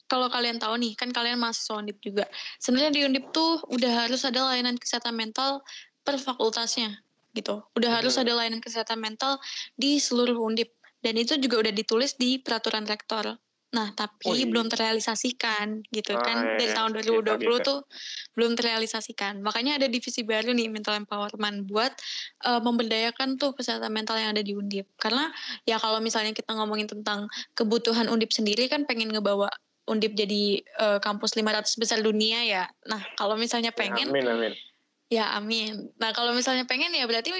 [0.07, 2.27] kalau kalian tahu nih, kan kalian mahasiswa Undip juga.
[2.59, 5.63] Sebenarnya di Undip tuh udah harus ada layanan kesehatan mental
[6.03, 6.99] per fakultasnya
[7.31, 7.63] gitu.
[7.79, 8.27] Udah harus Hmm.
[8.27, 9.39] ada layanan kesehatan mental
[9.79, 10.75] di seluruh Undip.
[11.01, 13.35] Dan itu juga udah ditulis di peraturan rektor.
[13.71, 14.43] Nah, tapi Oh, iya.
[14.51, 16.37] belum terrealisasikan gitu Ah, kan.
[16.43, 16.75] iya, Dari iya.
[16.75, 17.67] tahun Biasa, 2020 biasa.
[17.71, 17.79] tuh
[18.35, 19.33] belum terrealisasikan.
[19.39, 21.95] Makanya ada divisi baru nih mental empowerment buat
[22.43, 24.91] eh, memberdayakan tuh kesehatan mental yang ada di Undip.
[24.99, 25.31] Karena
[25.63, 29.47] ya kalau misalnya kita ngomongin tentang kebutuhan Undip sendiri kan pengen ngebawa
[29.87, 32.67] Undip jadi eh, kampus 500 besar dunia ya.
[32.91, 34.53] Nah, kalau misalnya pengen Amin, amin.
[35.07, 35.95] ya amin.
[35.95, 37.31] Nah, kalau misalnya pengen ya berarti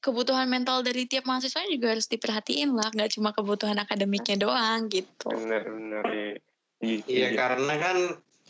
[0.00, 5.28] kebutuhan mental dari tiap mahasiswa juga harus diperhatiin lah, nggak cuma kebutuhan akademiknya doang gitu.
[5.30, 6.02] Bener bener.
[6.08, 6.34] Iya,
[6.80, 7.28] Iya iya.
[7.36, 7.96] karena kan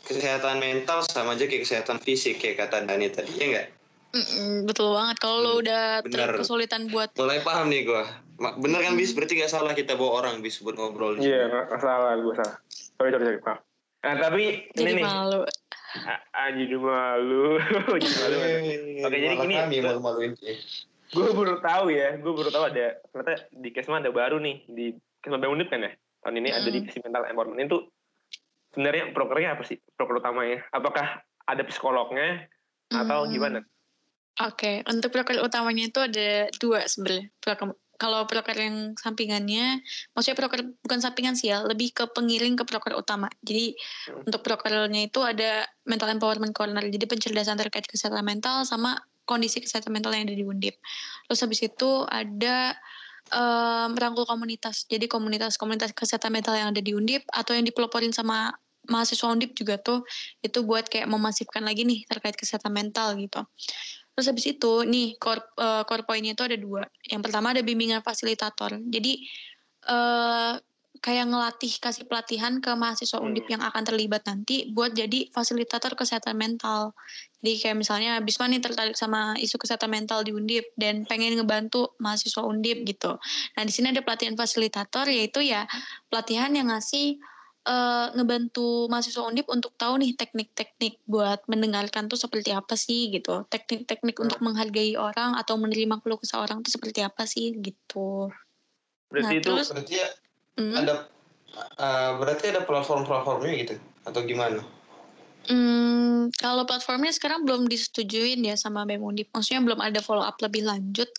[0.01, 3.67] kesehatan mental sama aja kayak kesehatan fisik kayak kata Dani tadi ya enggak?
[4.11, 5.17] Mm-mm, betul banget.
[5.19, 6.29] Kalau lo Hmm, udah bener.
[6.35, 8.03] kesulitan buat Mulai paham nih gua.
[8.35, 9.11] Ma- Bener kan bis?
[9.11, 11.15] Berarti gak salah kita bawa orang bis buat ngobrol.
[11.15, 11.47] Iya, sini.
[11.47, 12.57] nggak nggak salah, gue salah.
[12.97, 13.59] Sorry, sorry, sorry, maaf.
[14.01, 15.39] Nah, tapi jadi ini nih, malu.
[16.01, 17.45] A- ah, jadi malu.
[17.93, 18.37] jadi malu.
[19.01, 20.31] Oke, jadi gini, kami gua- malu-maluin.
[21.11, 24.85] Gue baru tahu ya, gue baru tahu ada, ternyata di Kesma ada baru nih, di
[25.19, 25.91] Kesma Unit kan ya,
[26.23, 26.75] tahun ini ada Mm.
[26.79, 27.77] divisi mental empowerment itu
[28.71, 30.63] sebenarnya prokernya apa sih, proker utamanya?
[30.71, 32.47] Apakah ada psikolognya
[32.87, 33.31] atau Hmm.
[33.31, 33.59] gimana?
[34.39, 37.27] Oke, untuk proker utamanya itu ada dua sebenarnya.
[37.43, 39.77] Proker- Kalau proker yang sampingannya,
[40.17, 43.29] maksudnya proker bukan sampingan sih ya, lebih ke pengiring ke proker utama.
[43.45, 43.77] Jadi
[44.09, 44.25] Hmm.
[44.25, 49.91] untuk prokernya itu ada mental empowerment corner, jadi pencerdasan terkait kesehatan mental sama kondisi kesehatan
[49.93, 50.75] mental yang ada di Undip.
[51.27, 52.75] Terus habis itu ada
[53.31, 54.85] eh, merangkul komunitas.
[54.89, 58.51] Jadi komunitas-komunitas kesehatan mental yang ada di Undip atau yang dipeloporin sama
[58.89, 60.01] mahasiswa Undip juga tuh
[60.41, 63.45] itu buat kayak memasifkan lagi nih terkait kesehatan mental gitu.
[64.11, 66.83] Terus habis itu nih core, eh, core point-nya itu ada dua.
[67.07, 68.81] Yang pertama ada bimbingan fasilitator.
[68.89, 69.25] Jadi
[69.81, 70.53] eh
[71.01, 73.33] kayak ngelatih kasih pelatihan ke mahasiswa Hmm.
[73.33, 76.93] Undip yang akan terlibat nanti buat jadi fasilitator kesehatan mental.
[77.41, 81.97] Jadi kayak misalnya Bisma nih tertarik sama isu kesehatan mental di Undip dan pengen ngebantu
[81.97, 83.17] mahasiswa Undip gitu.
[83.57, 85.65] Nah di sini ada pelatihan fasilitator yaitu ya
[86.07, 87.17] pelatihan yang ngasih
[87.61, 93.41] eh, ngebantu mahasiswa Undip untuk tahu nih teknik-teknik buat mendengarkan tuh seperti apa sih gitu.
[93.49, 98.29] Teknik-teknik untuk menghargai orang atau menerima keluh kesah orang tuh seperti apa sih gitu.
[99.09, 100.09] Berarti Nah, itu terus- Berarti ya
[100.59, 100.75] Hmm.
[100.75, 101.07] ada
[101.55, 103.75] eh, berarti ada platform-platformnya gitu
[104.07, 104.61] atau gimana?
[105.49, 109.33] Hmm, kalau platformnya sekarang belum disetujuin ya sama BEM Undip.
[109.33, 111.09] Maksudnya belum ada follow up lebih lanjut.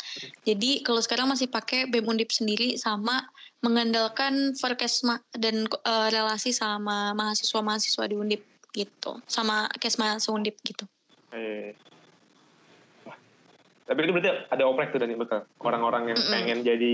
[0.46, 3.26] Jadi kalau sekarang masih pakai BEM Undip sendiri sama
[3.66, 9.18] mengandalkan Verkesma dan eh, relasi sama mahasiswa-mahasiswa di Undip gitu.
[9.26, 10.86] Sama Kesma Undip gitu.
[11.34, 11.74] Eh.
[13.02, 13.18] Wah.
[13.90, 16.32] Tapi itu berarti ada oprek tuh dari bekal orang-orang yang Mm-mm.
[16.32, 16.92] pengen jadi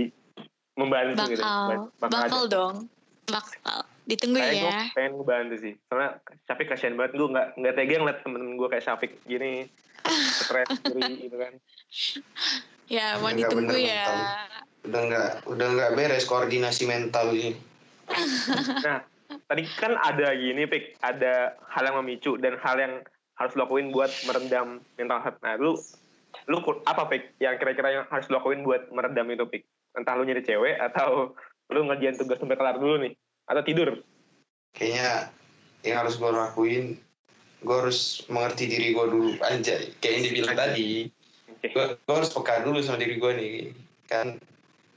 [0.79, 1.43] membantu gitu.
[1.43, 2.55] Bakal, bakal ada.
[2.55, 2.77] dong.
[3.27, 3.79] Bakal.
[4.09, 4.81] Ditunggu Kayak gue ya.
[4.97, 5.75] pengen ngebantu sih.
[5.91, 6.11] Soalnya
[6.49, 7.13] Syafiq kasihan banget.
[7.19, 9.53] Gue nggak nggak tega ngeliat temen-temen gue kayak Syafiq gini.
[10.09, 11.53] Stres, ngeri gitu kan.
[12.89, 14.05] Ya, mau Enggak ditunggu bener, ya.
[14.89, 17.53] Udah nggak udah nggak beres koordinasi mental ini.
[18.89, 19.05] Nah,
[19.45, 20.97] tadi kan ada gini, Pik.
[21.05, 23.05] Ada hal yang memicu dan hal yang
[23.37, 25.39] harus lo lakuin buat meredam mental health.
[25.45, 25.77] Nah, lu
[26.49, 26.57] lu
[26.89, 27.37] apa, Pik?
[27.37, 29.63] Yang kira-kira yang harus lo lakuin buat meredam itu, Pik?
[29.99, 31.35] Entah lu nyari cewek atau
[31.75, 33.13] lu ngerjain tugas sampai kelar dulu nih.
[33.51, 33.99] Atau tidur.
[34.73, 35.35] Kayaknya
[35.83, 36.85] yang harus gue lakuin
[37.59, 41.11] gue harus mengerti diri gue dulu anjay kayak yang dibilang tadi
[41.51, 41.75] Oke.
[41.75, 43.55] gue gue harus peka dulu sama diri gue nih
[44.07, 44.39] kan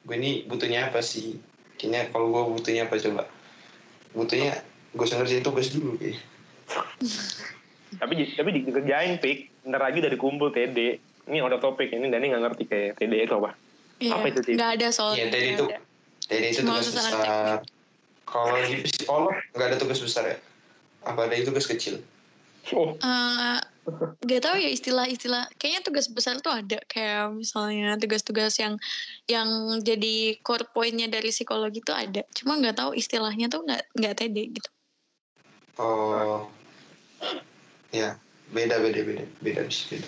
[0.06, 1.42] gue ini butuhnya apa sih
[1.82, 3.26] kayaknya kalau gue butuhnya apa coba
[4.14, 4.62] butuhnya
[4.94, 6.22] gue ngerjain tugas dulu kayak
[7.92, 9.68] Tapi tapi di- dikerjain, Pik.
[9.68, 11.04] Ntar lagi udah dikumpul TD.
[11.28, 11.92] Ini udah topik.
[11.92, 13.52] Ini Dani nggak ngerti kayak TD itu apa.
[14.02, 15.18] Iya, Apa itu, nggak ada soalnya.
[15.22, 15.66] Iya, tadi nggak itu.
[15.70, 15.78] ada.
[16.32, 17.12] jadi itu tugas besar.
[18.26, 20.38] kalau di psikolog nggak ada tugas besar ya?
[21.06, 22.02] Apa ada tugas kecil?
[22.74, 23.58] Oh, Eh,
[24.22, 26.78] gak tahu ya istilah-istilah kayaknya tugas besar tuh ada.
[26.86, 28.78] Kayak misalnya tugas-tugas yang
[29.26, 29.50] yang
[29.82, 32.22] jadi core pointnya dari psikologi tuh ada.
[32.38, 34.70] Cuma nggak tahu istilahnya tuh nggak nggak TD gitu.
[35.82, 36.46] Oh.
[37.90, 38.22] Ya
[38.54, 39.24] beda beda beda.
[39.42, 40.08] Beda beda.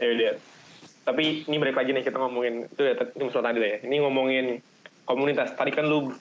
[0.00, 0.34] Udah.
[1.10, 3.78] Tapi ini balik lagi nih kita ngomongin itu ya itu masalah tadi lah ya.
[3.82, 4.46] Ini ngomongin
[5.10, 5.50] komunitas.
[5.58, 6.14] Tadi kan lu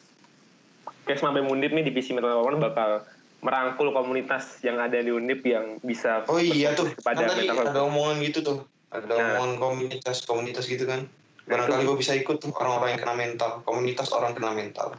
[1.05, 3.05] Kesma BEM Undip nih divisi mental health bakal
[3.45, 7.71] merangkul komunitas yang ada di Undip yang bisa oh iya tuh berkontribusi kan kepada tadi
[7.71, 8.57] ada omongan gitu tuh
[8.91, 9.17] ada Nah.
[9.39, 11.07] omongan komunitas komunitas gitu kan
[11.49, 14.93] barangkali gue bisa ikut tuh orang-orang yang kena mental komunitas orang kena mental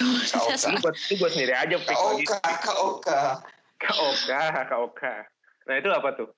[0.00, 1.76] Komunitas Ini buat, ini buat sendiri aja.
[1.76, 3.08] KOK KOK
[3.80, 4.30] KOK,
[4.70, 5.02] KOK.
[5.68, 6.28] Nah itu apa tuh?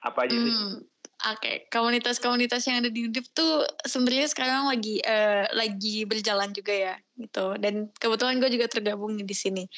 [0.00, 0.54] Apa aja sih?
[0.54, 0.80] Hmm,
[1.22, 6.94] Oke, komunitas-komunitas yang ada di Undip tuh sebenarnya sekarang lagi eh, lagi berjalan juga ya,
[7.14, 7.54] gitu.
[7.62, 9.70] Dan kebetulan gue juga tergabung di sini.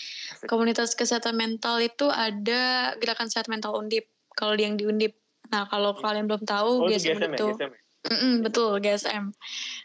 [0.49, 4.09] Komunitas kesehatan mental itu ada gerakan sehat mental Undip.
[4.33, 5.21] Kalau yang di Undip,
[5.53, 7.37] nah kalau kalian belum tahu, Oh GSM GSM ya?
[7.37, 7.81] itu GSM ya?
[8.05, 9.25] Mm-mm, betul GSM.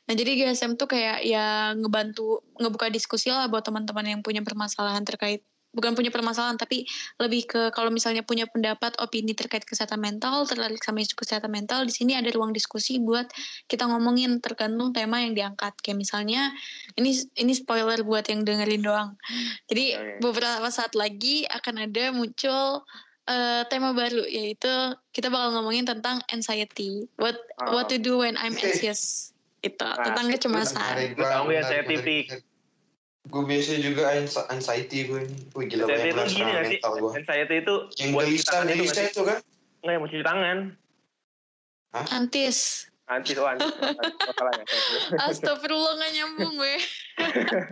[0.07, 5.07] Nah jadi GSM tuh kayak ya ngebantu ngebuka diskusi lah buat teman-teman yang punya permasalahan
[5.07, 6.85] terkait bukan punya permasalahan tapi
[7.21, 11.85] lebih ke kalau misalnya punya pendapat opini terkait kesehatan mental tertarik sama isu kesehatan mental
[11.85, 13.29] di sini ada ruang diskusi buat
[13.69, 15.77] kita ngomongin tergantung tema yang diangkat.
[15.85, 16.49] Kayak misalnya
[16.97, 19.09] ini ini spoiler buat yang dengerin doang.
[19.69, 22.81] Jadi beberapa saat lagi akan ada muncul
[23.29, 24.73] eh, tema baru yaitu
[25.13, 27.05] kita bakal ngomongin tentang anxiety.
[27.21, 27.69] What Ah.
[27.77, 29.31] what to do when I'm anxious.
[29.59, 32.48] Itu tentang kecemasan tahu ya, saya titik.
[33.29, 35.21] Gue biasa juga anx- anxiety gue.
[35.53, 36.79] Wih gila Anxiety banyak itu banget gini nggak sih?
[36.81, 37.11] mental gue.
[37.13, 39.13] Anxiety itu Yang buat cuci gelisah, tangan itu nggak gelisah sih?
[39.13, 39.37] itu kan?
[39.79, 40.57] Nggak, yang mau cuci tangan.
[41.89, 42.57] antis
[43.09, 43.65] Anti tuh anti.
[44.29, 44.63] Salah ya.
[45.25, 46.75] astagfirullah nggak nyambung gue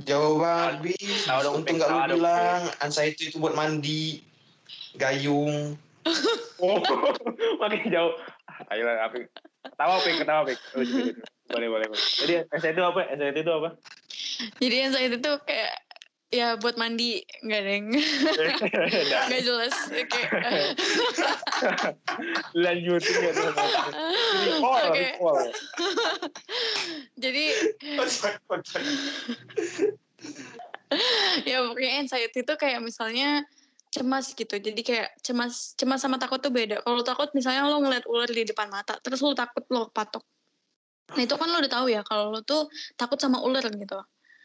[0.02, 1.30] Jauh banget, bis.
[1.30, 2.62] Tahu dong, Untung gak tahu lu bilang.
[2.82, 4.26] Anxiety itu buat mandi.
[4.98, 5.78] Gayung.
[6.58, 6.82] Oh,
[7.62, 8.17] makin jauh.
[8.50, 9.30] Ah, Ayolah, apa?
[9.73, 10.60] Ketawa, Pik, ketawa, Pik.
[10.75, 11.21] Oh, gitu, gitu.
[11.47, 12.03] Boleh, boleh, boleh.
[12.21, 12.99] Jadi, anxiety itu apa?
[13.12, 13.69] Anxiety itu apa?
[14.62, 15.73] jadi anxiety itu kayak
[16.27, 20.21] ya buat mandi nggak deng Nah, nggak jelas oke
[22.67, 23.32] Lanjutin ya.
[23.32, 23.47] tuh.
[24.43, 25.15] Recall, Oke.
[25.15, 25.39] recall.
[27.15, 27.45] jadi
[31.49, 33.47] ya pokoknya anxiety itu kayak misalnya
[33.93, 34.56] cemas gitu.
[34.56, 36.84] Jadi kayak cemas cemas sama takut tuh beda.
[36.84, 40.23] Kalau takut misalnya lo ngeliat ular di depan mata terus lo takut lo patok.
[41.15, 44.00] Nah itu kan lo udah tahu ya kalau lo tuh takut sama ular gitu.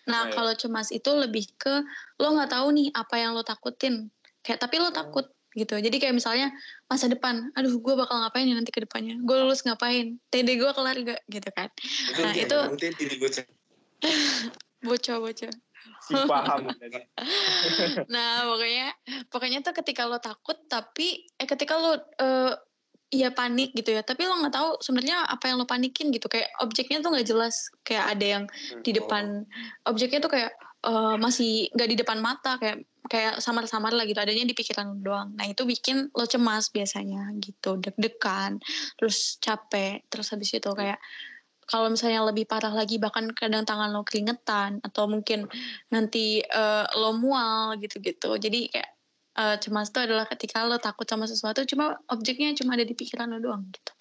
[0.07, 0.35] Nah Iya.
[0.35, 1.83] kalau cemas itu lebih ke
[2.19, 4.11] lo nggak tahu nih apa yang lo takutin.
[4.43, 5.77] Kayak tapi lo takut gitu.
[5.77, 6.49] Jadi kayak misalnya
[6.89, 9.19] masa depan aduh gue bakal ngapain ya nanti ke depannya?
[9.21, 10.17] Gue lulus ngapain?
[10.31, 11.69] TD gue kelar gak gitu kan.
[12.19, 13.47] Nah, itu- Nanti ini gue cek.
[14.87, 15.53] bocah-bocah
[16.03, 16.69] Si paham.
[18.15, 18.87] Nah, pokoknya
[19.31, 22.53] pokoknya tuh ketika lo takut tapi eh ketika lo eh
[23.13, 26.33] ya panik gitu ya, tapi lo nggak tahu sebenarnya apa yang lo panikin gitu.
[26.33, 27.55] Kayak objeknya tuh nggak jelas.
[27.85, 28.45] Kayak ada yang
[28.81, 29.45] di depan
[29.85, 30.53] objeknya tuh kayak
[30.89, 34.17] eh, masih nggak di depan mata kayak kayak samar-samar lah gitu.
[34.17, 35.37] Adanya di pikiran doang.
[35.37, 38.63] Nah, itu bikin lo cemas biasanya gitu, deg-degan,
[38.97, 40.97] terus capek, terus habis itu kayak
[41.67, 45.47] kalau misalnya lebih parah lagi bahkan kadang tangan lo keringetan atau mungkin
[45.89, 48.35] nanti eh, lo mual gitu-gitu.
[48.37, 48.91] Jadi kayak
[49.39, 53.31] eh, cemas itu adalah ketika lo takut sama sesuatu cuma objeknya cuma ada di pikiran
[53.31, 53.93] lo doang gitu.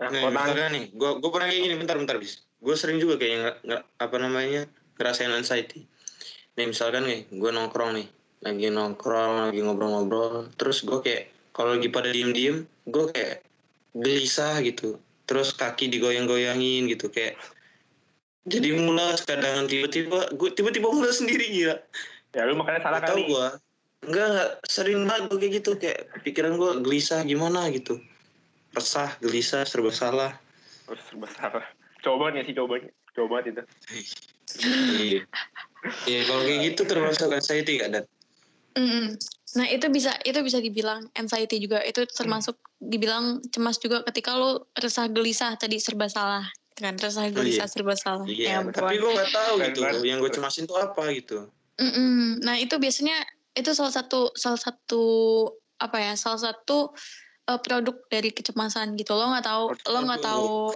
[0.00, 0.32] Nah, Nih,
[0.72, 2.40] nih, gue gue pernah kayak gini, bentar bentar bis.
[2.56, 4.62] Gue sering juga kayak nggak nggak apa namanya
[4.96, 5.84] ngerasain anxiety.
[6.56, 8.08] Nih misalkan nih, gue nongkrong nih,
[8.40, 13.44] lagi nongkrong, lagi ngobrol-ngobrol, terus gue kayak kalau lagi pada diem-diem, gue kayak
[13.92, 14.96] gelisah gitu.
[15.30, 17.38] Terus kaki digoyang-goyangin gitu kayak
[18.50, 21.76] jadi mulas kadang tiba-tiba gue tiba-tiba mulas sendiri gila.
[22.34, 23.30] ya lu makanya salah Gak tau kali.
[23.30, 23.46] gue.
[24.10, 28.02] Enggak, enggak sering banget gue kayak gitu kayak pikiran gue gelisah gimana gitu.
[28.74, 30.32] Resah, gelisah, serba salah.
[30.88, 31.64] Terus serba salah.
[32.02, 32.80] Coba nih sih coba
[33.14, 33.62] coba itu.
[34.98, 35.20] Iya.
[36.08, 38.04] Iya kalau kayak gitu termasuk anxiety gak dan?
[38.74, 39.14] Mm-mm.
[39.58, 42.56] Nah itu bisa itu bisa dibilang anxiety juga itu termasuk
[42.90, 46.42] dibilang cemas juga ketika lo resah gelisah tadi serba salah
[46.74, 48.44] kan resah gelisah serba salah Iya.
[48.48, 48.72] Ya ampun.
[48.74, 49.80] Tapi gue gak tahu gitu.
[50.02, 51.46] Yang gue cemasin tuh apa gitu.
[51.76, 52.40] Mm-mm.
[52.42, 53.14] Nah itu biasanya
[53.52, 55.02] itu salah satu salah satu
[55.76, 56.90] apa ya salah satu
[57.46, 60.70] uh, produk dari kecemasan gitu lo nggak tahu lo nggak tahu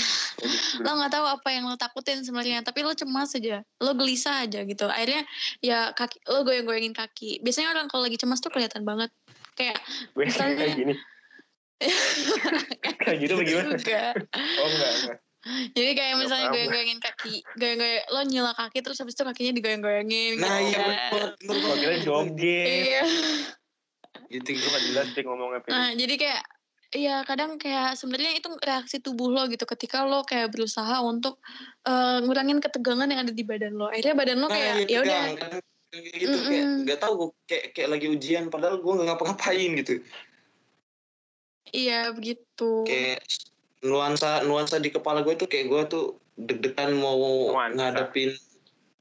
[0.84, 4.64] lo nggak tahu apa yang lo takutin sebenarnya tapi lo cemas aja lo gelisah aja
[4.64, 5.22] gitu akhirnya
[5.60, 9.08] ya kaki lo goyang-goyangin kaki biasanya orang kalau lagi cemas tuh kelihatan banget
[9.56, 9.76] kayak
[10.12, 10.94] Gue Misalnya- kayak gini.
[13.04, 13.76] Kayak gitu bagaimana?
[13.76, 14.02] juga
[14.34, 15.18] Oh enggak, enggak.
[15.76, 16.54] jadi kayak Nggak misalnya paham.
[16.58, 20.90] goyang-goyangin kaki goyang-goyang lo nyela kaki terus habis itu kakinya digoyang-goyangin Nah gitu iya kan.
[21.38, 22.66] bener Kalau kita jogging.
[22.88, 23.02] iya
[24.26, 25.60] Gitu Gue gak jelas sih ngomongnya.
[25.70, 26.42] Nah, jadi kayak
[26.94, 31.38] ya kadang kayak sebenarnya itu reaksi tubuh lo gitu ketika lo kayak berusaha untuk
[31.86, 33.86] eh, ngurangin ketegangan yang ada di badan lo.
[33.86, 35.36] Akhirnya badan lo Nah, kayak iya, ya udah tegang.
[35.38, 35.62] Kadang
[35.96, 36.86] kayak gitu kayak Mm-mm.
[36.90, 39.92] gak tahu gue kayak kayak lagi ujian padahal gue gak ngapa-ngapain gitu.
[41.72, 42.84] Iya begitu.
[42.86, 43.22] Kayak
[43.86, 46.04] nuansa nuansa di kepala gue tuh kayak gue tuh
[46.36, 47.76] deg-degan mau Nuansa.
[47.76, 48.34] ngadepin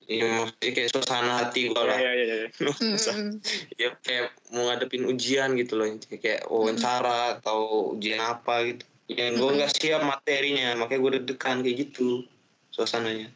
[0.05, 1.97] Iya, maksudnya kayak suasana hati gue Iya, lah.
[1.97, 2.25] iya, iya.
[2.45, 2.47] iya.
[3.81, 5.89] Ya kayak mau ngadepin ujian gitu loh
[6.21, 11.77] kayak wawancara atau ujian apa gitu yang gue nggak siap materinya makanya gue deg-degan kayak
[11.89, 12.25] gitu
[12.69, 13.33] suasananya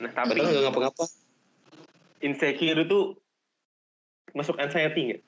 [0.00, 1.04] Nah, tapi nggak ngapa-ngapa
[2.24, 3.00] insecure itu
[4.34, 5.22] masuk anxiety nggak?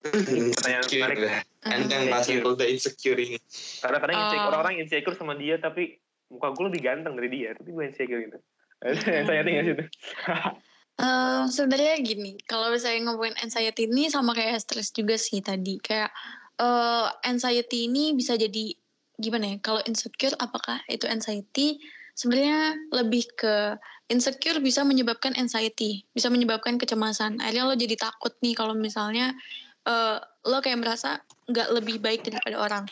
[0.00, 2.08] Pertanyaan insecure menarik.
[2.08, 2.56] bahas Insecure.
[2.56, 3.36] udah insecure ini
[3.84, 4.48] Kadang-kadang insecure, Oh.
[4.48, 6.00] orang-orang insecure sama dia tapi
[6.32, 8.38] muka gue lebih ganteng dari dia, tapi gue insecure gitu.
[8.80, 9.84] Anxiety nggak sih itu?
[11.00, 15.80] Eh, sebenarnya gini, kalau misalnya ngomongin anxiety ini sama kayak stres juga sih tadi.
[15.80, 16.12] Kayak
[16.60, 18.72] eh anxiety ini bisa jadi
[19.16, 19.56] gimana ya?
[19.60, 21.80] Kalau insecure apakah itu anxiety?
[22.12, 23.80] Sebenarnya lebih ke
[24.12, 27.40] insecure bisa menyebabkan anxiety, bisa menyebabkan kecemasan.
[27.40, 29.32] Akhirnya lo jadi takut nih kalau misalnya
[29.86, 32.84] eh lo kayak merasa nggak lebih baik daripada orang.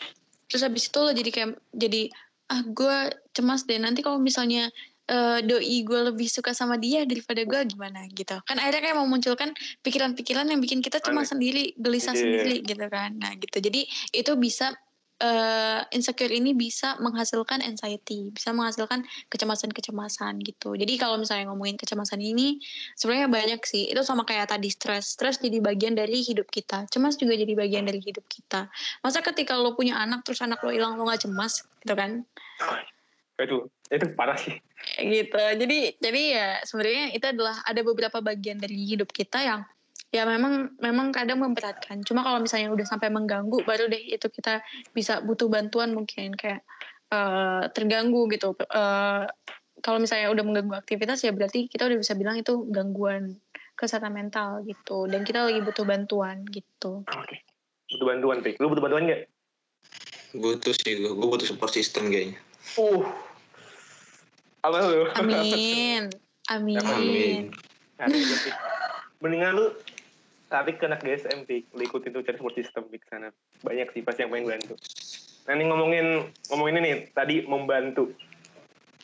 [0.49, 2.09] Terus habis itu lo jadi kayak jadi
[2.49, 2.97] ah gue
[3.37, 4.73] cemas deh nanti kalau misalnya
[5.05, 9.49] eh, doi gue lebih suka sama dia daripada gue gimana gitu kan akhirnya kayak memunculkan
[9.81, 11.37] pikiran-pikiran yang bikin kita cemas Aneh.
[11.37, 12.21] sendiri gelisah Iya.
[12.25, 14.73] sendiri gitu kan nah gitu jadi itu bisa
[15.19, 20.75] uh, insecure ini bisa menghasilkan anxiety, bisa menghasilkan kecemasan-kecemasan gitu.
[20.75, 22.59] Jadi kalau misalnya ngomongin kecemasan ini,
[22.95, 23.91] sebenarnya banyak sih.
[23.91, 25.15] Itu sama kayak tadi stres.
[25.15, 26.87] Stres jadi bagian dari hidup kita.
[26.89, 28.71] Cemas juga jadi bagian dari hidup kita.
[29.03, 32.23] Masa ketika lo punya anak, terus anak lo hilang, lo gak cemas, gitu kan?
[33.39, 34.55] Itu, itu parah sih.
[34.99, 35.35] Gitu.
[35.35, 39.61] Jadi, jadi ya sebenarnya itu adalah ada beberapa bagian dari hidup kita yang
[40.09, 42.01] ya memang memang kadang memberatkan.
[42.01, 44.61] Cuma kalau misalnya udah sampai mengganggu baru deh itu kita
[44.93, 46.33] bisa butuh bantuan mungkin.
[46.33, 46.65] Kayak
[47.13, 48.57] uh, terganggu gitu.
[48.69, 49.29] Uh,
[49.79, 53.37] kalau misalnya udah mengganggu aktivitas ya berarti kita udah bisa bilang itu gangguan
[53.77, 55.05] kesehatan mental gitu.
[55.05, 57.05] Dan kita lagi butuh bantuan gitu.
[57.05, 57.25] Oke.
[57.25, 57.39] Okay.
[57.89, 58.61] butuh bantuan Pik.
[58.61, 59.21] lu butuh bantuan nggak?
[60.37, 62.37] Butuh sih gue butuh support system kayaknya.
[62.77, 63.01] Uh.
[64.61, 65.09] Apa lu?
[65.17, 66.11] Amin.
[66.49, 67.53] Amin, amin.
[69.21, 69.65] mendingan lu
[70.49, 73.29] tapi kena GSM sih ikutin tuh cari support system di sana.
[73.61, 74.73] Banyak sih pasti yang pengen bantu.
[75.45, 76.07] Nah ini ngomongin
[76.49, 78.09] ngomongin ini tadi membantu.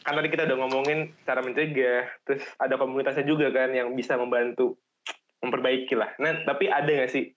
[0.02, 4.74] Kan tadi kita udah ngomongin cara mencegah terus ada komunitasnya juga kan yang bisa membantu
[5.46, 6.18] memperbaiki lah.
[6.18, 7.30] Nah tapi ada nggak sih?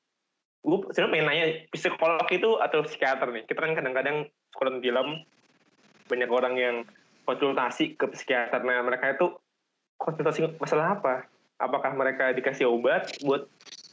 [0.65, 3.45] Gue sebenarnya pengen nanya psikolog itu atau psikiater nih?
[3.45, 4.25] Kita kan kadang-kadang
[4.57, 5.09] sekolah film
[6.09, 6.77] banyak orang yang
[7.29, 8.65] konsultasi ke psikiater.
[8.65, 9.37] Nah mereka itu
[10.01, 11.29] konsultasi masalah apa?
[11.61, 13.45] Apakah mereka dikasih obat buat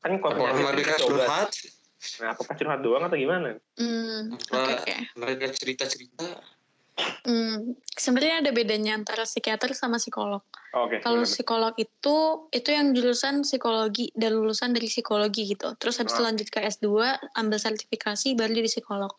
[0.05, 1.49] kan kalau mereka curhat
[2.21, 4.99] nah apakah curhat doang atau gimana hmm, okay, okay.
[5.17, 6.29] mereka cerita cerita
[7.25, 10.39] Hmm, sebenarnya ada bedanya antara psikiater sama psikolog.
[10.71, 15.75] Oh, okay, Kalau psikolog itu itu yang jurusan psikologi dan lulusan dari psikologi gitu.
[15.75, 16.15] Terus habis oh.
[16.15, 16.27] itu ah.
[16.31, 16.87] lanjut ke S2,
[17.35, 19.11] ambil sertifikasi baru jadi psikolog.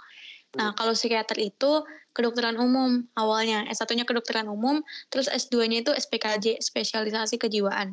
[0.57, 0.77] Nah, hmm.
[0.81, 1.85] kalau psikiater itu
[2.17, 3.69] kedokteran umum awalnya.
[3.69, 4.81] S1-nya kedokteran umum,
[5.13, 7.93] terus S2-nya itu SPKJ, spesialisasi kejiwaan.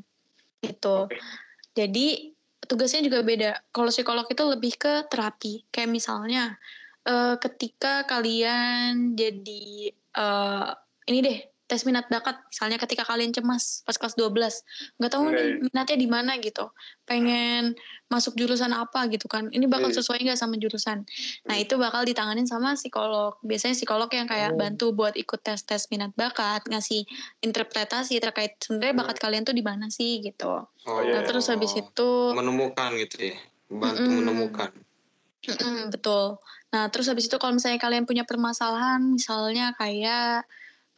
[0.64, 1.12] Gitu.
[1.12, 1.20] Okay.
[1.76, 2.32] Jadi
[2.74, 3.52] tugasnya juga beda.
[3.70, 5.70] Kalau psikolog itu lebih ke terapi.
[5.70, 6.58] Kayak misalnya
[7.06, 10.74] uh, ketika kalian jadi uh,
[11.06, 15.36] ini deh tes minat bakat misalnya ketika kalian cemas pas kelas 12 nggak tahu okay.
[15.36, 16.66] nih minatnya di mana gitu.
[17.08, 17.74] Pengen
[18.12, 19.48] masuk jurusan apa gitu kan.
[19.50, 21.08] Ini bakal sesuai nggak sama jurusan?
[21.48, 23.40] Nah itu bakal ditanganin sama psikolog.
[23.42, 24.60] Biasanya psikolog yang kayak oh.
[24.60, 27.08] bantu buat ikut tes tes minat bakat ngasih
[27.40, 30.68] interpretasi terkait sebenarnya bakat kalian tuh di mana sih gitu.
[30.68, 33.36] Oh, nah terus habis itu menemukan gitu ya?
[33.72, 34.20] Bantu mm -mm.
[34.20, 34.70] menemukan.
[35.48, 36.44] Mm -mm, betul.
[36.76, 40.44] Nah terus habis itu kalau misalnya kalian punya permasalahan misalnya kayak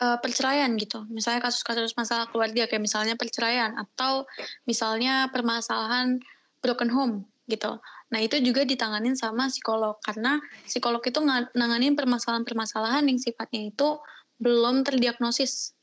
[0.02, 1.04] uh, perceraian gitu.
[1.12, 4.28] Misalnya kasus-kasus masalah keluarga kayak misalnya perceraian atau
[4.68, 6.20] misalnya permasalahan
[6.60, 7.16] broken home
[7.46, 7.78] gitu.
[8.10, 11.20] Nah, itu juga ditanganin sama psikolog karena psikolog itu
[11.54, 14.02] nanganin permasalahan-permasalahan yang sifatnya itu
[14.41, 15.74] belum terdiagnosis.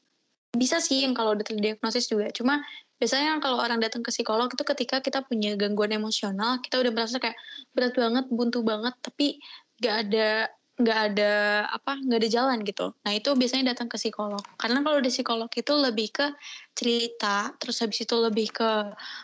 [0.53, 2.29] Bisa sih yang kalau udah terdiagnosis juga.
[2.35, 2.61] Cuma
[3.01, 7.17] biasanya kalau orang datang ke psikolog itu ketika kita punya gangguan emosional, kita udah merasa
[7.19, 7.39] kayak
[7.73, 9.41] berat banget, buntu banget, tapi
[9.83, 11.33] gak ada nggak ada
[11.68, 12.97] apa nggak ada jalan gitu.
[13.05, 14.41] Nah itu biasanya datang ke psikolog.
[14.57, 16.27] Karena kalau di psikolog itu lebih ke
[16.73, 18.70] cerita terus habis itu lebih ke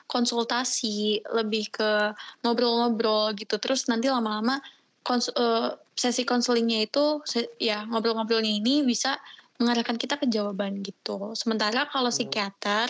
[0.04, 2.12] konsultasi lebih ke
[2.44, 3.56] ngobrol-ngobrol gitu.
[3.56, 4.60] Terus nanti lama-lama
[5.00, 7.24] kons uh, sesi konselingnya itu
[7.56, 9.16] ya ngobrol-ngobrolnya ini bisa
[9.58, 11.32] mengarahkan kita ke jawaban gitu.
[11.32, 12.18] Sementara kalau hmm.
[12.20, 12.88] psikiater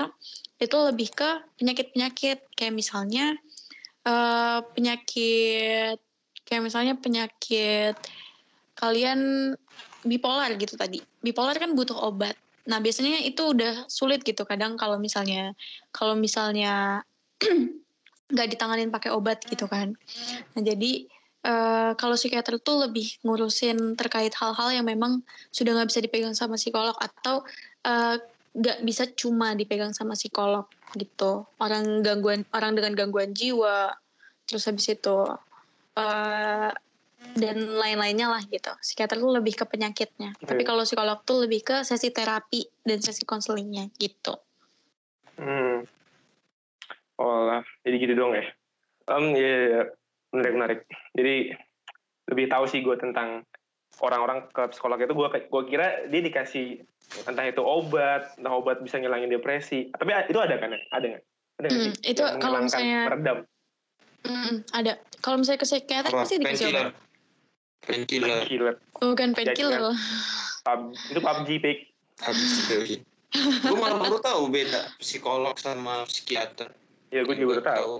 [0.58, 1.30] itu lebih ke
[1.62, 2.42] penyakit-penyakit.
[2.58, 3.38] Kayak misalnya
[4.02, 6.02] uh, penyakit
[6.48, 7.94] kayak misalnya penyakit
[8.78, 9.52] kalian
[10.06, 11.02] bipolar gitu tadi.
[11.20, 12.38] Bipolar kan butuh obat.
[12.70, 15.56] Nah, biasanya itu udah sulit gitu kadang kalau misalnya
[15.90, 17.02] kalau misalnya
[18.32, 19.98] nggak ditanganin pakai obat gitu kan.
[20.54, 21.10] Nah, jadi
[21.42, 26.54] uh, kalau psikiater tuh lebih ngurusin terkait hal-hal yang memang sudah nggak bisa dipegang sama
[26.54, 27.42] psikolog atau
[27.88, 28.16] uh,
[28.54, 31.48] nggak bisa cuma dipegang sama psikolog gitu.
[31.58, 33.96] Orang gangguan orang dengan gangguan jiwa
[34.48, 35.28] terus habis itu
[35.96, 36.70] uh,
[37.38, 38.70] dan lain-lainnya lah gitu.
[38.82, 40.34] Psikiater tuh lebih ke penyakitnya.
[40.34, 40.46] Hmm.
[40.46, 44.38] Tapi kalau psikolog tuh lebih ke sesi terapi dan sesi konselingnya gitu.
[45.38, 45.86] Hmm.
[47.18, 48.46] Oh lah, jadi gitu dong ya.
[49.10, 49.86] Um, ya, yeah, yeah.
[50.30, 50.80] menarik menarik.
[51.18, 51.34] Jadi
[52.30, 53.42] lebih tahu sih gue tentang
[53.98, 56.78] orang-orang ke psikolog itu gue gue kira dia dikasih
[57.26, 59.90] entah itu obat, entah obat bisa ngilangin depresi.
[59.94, 60.70] Tapi itu ada kan?
[60.94, 61.24] Ada nggak?
[61.58, 63.38] Ada nggak hmm, Itu kalau misalnya meredam.
[64.22, 64.92] Hmm, ada.
[65.18, 67.07] Kalau misalnya ke psikiater pasti dikasih obat.
[67.84, 68.44] Painkiller.
[68.44, 68.74] Painkiller.
[68.98, 69.94] Bukan painkiller.
[70.66, 71.78] Pub, itu PUBG, Pik.
[72.18, 72.90] PUBG.
[73.38, 76.72] gue malah baru tahu beda psikolog sama psikiater.
[77.12, 77.94] Ya, gue juga baru tahu.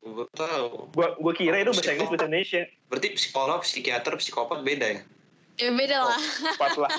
[0.00, 0.68] Gue baru tahu.
[0.96, 2.62] Gue gue kira itu bahasa Inggris bahasa Indonesia.
[2.88, 5.02] Berarti psikolog, psikiater, psikopat beda ya?
[5.60, 6.20] Ya beda lah.
[6.20, 6.90] Psikopat lah.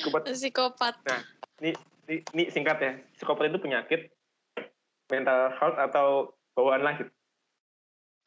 [0.00, 0.22] Psikopat.
[0.32, 0.94] Psikopat.
[1.04, 1.20] Nah,
[1.60, 1.70] ini,
[2.08, 2.92] ini, ini singkat ya.
[3.20, 4.00] Psikopat itu penyakit
[5.12, 7.12] mental health atau bawaan lahir.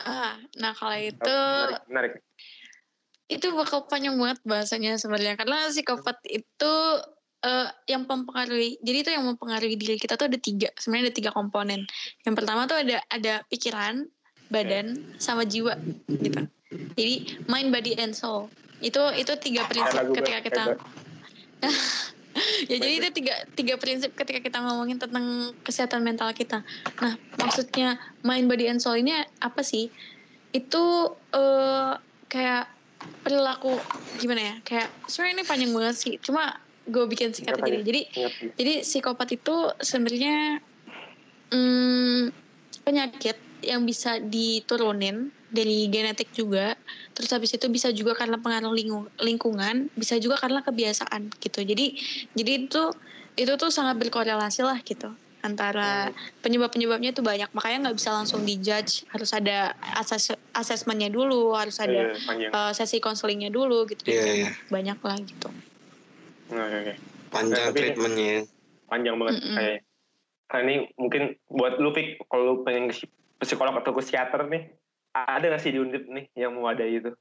[0.06, 2.14] Ah, nah kalau itu menarik, menarik
[3.28, 5.36] itu bakal panjang banget bahasanya sebenarnya.
[5.36, 6.74] Karena psikopat itu
[7.44, 10.72] uh, yang mempengaruhi jadi itu yang mempengaruhi diri kita tuh ada tiga.
[10.80, 11.84] Sebenarnya ada tiga komponen.
[12.24, 14.08] Yang pertama tuh ada ada pikiran
[14.48, 15.76] badan sama jiwa
[16.08, 16.48] gitu.
[16.96, 17.16] Jadi
[17.52, 18.48] mind body and soul.
[18.80, 20.64] Itu itu tiga prinsip ketika kita
[22.70, 26.62] ya jadi itu tiga tiga prinsip ketika kita ngomongin tentang kesehatan mental kita.
[27.02, 29.12] Nah maksudnya mind body and soul ini
[29.42, 29.92] apa sih?
[30.54, 31.98] Itu uh,
[32.30, 32.77] kayak
[33.22, 33.78] perilaku
[34.18, 38.02] gimana ya kayak sebenarnya ini panjang banget sih cuma gue bikin singkat aja jadi
[38.56, 40.64] jadi psikopat itu sebenarnya
[41.52, 42.32] hmm,
[42.88, 46.76] penyakit yang bisa diturunin dari genetik juga
[47.12, 48.72] terus habis itu bisa juga karena pengaruh
[49.20, 51.66] lingkungan bisa juga karena kebiasaan gitu.
[51.66, 51.98] Jadi
[52.38, 52.84] jadi itu
[53.38, 55.10] itu tuh sangat berkorelasi lah gitu
[55.46, 56.12] antara
[56.42, 57.50] penyebab-penyebabnya itu banyak.
[57.54, 59.06] Makanya nggak bisa langsung dijudge.
[59.14, 64.10] Harus ada ases asesmennya dulu harus ada yeah, uh, sesi konselingnya dulu gitu.
[64.10, 64.54] Yeah, yeah.
[64.74, 65.50] banyak lah gitu.
[66.48, 66.96] Nah, okay.
[67.30, 68.48] panjang nah, treatmentnya.
[68.88, 69.58] panjang banget mm -mm.
[69.60, 69.80] kayak
[70.48, 72.88] nah, ini mungkin buat lu pik kalau lu pengen
[73.44, 74.72] psikolog atau psikiater nih
[75.12, 77.12] ada nggak sih di unit nih yang mewadai itu?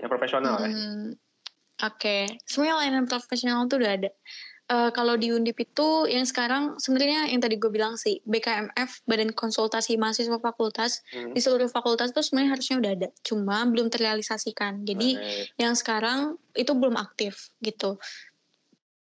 [0.00, 2.00] Yang profesional hmm, ya oke.
[2.00, 2.32] Okay.
[2.48, 4.10] sebenarnya layanan profesional tuh udah ada
[4.70, 9.34] uh, kalau di Undip itu yang sekarang sebenarnya yang tadi gue bilang sih BKMF Badan
[9.34, 11.34] Konsultasi Mahasiswa Fakultas hmm.
[11.34, 15.58] di seluruh fakultas itu sebenarnya harusnya udah ada cuma belum terrealisasikan jadi hmm.
[15.58, 17.98] yang sekarang itu belum aktif gitu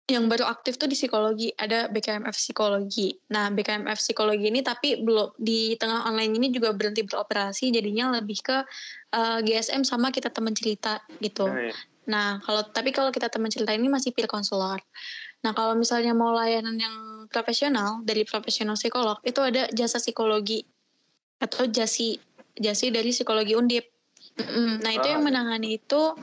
[0.09, 3.13] yang baru aktif tuh di psikologi ada BKMF psikologi.
[3.29, 8.41] Nah BKMF psikologi ini tapi belum di tengah online ini juga berhenti beroperasi jadinya lebih
[8.41, 8.57] ke
[9.13, 11.45] uh, eh, GSM sama kita teman cerita gitu.
[11.45, 11.69] Hmm.
[12.09, 14.81] Nah kalau tapi kalau kita teman cerita ini masih peer konselor.
[15.39, 16.95] Nah, kalau misalnya mau layanan yang
[17.31, 20.67] profesional dari profesional psikolog, itu ada jasa psikologi
[21.39, 22.19] atau jasi
[22.59, 23.87] jasi dari psikologi undip.
[24.83, 25.27] Nah, itu yang ah.
[25.31, 26.15] menangani itu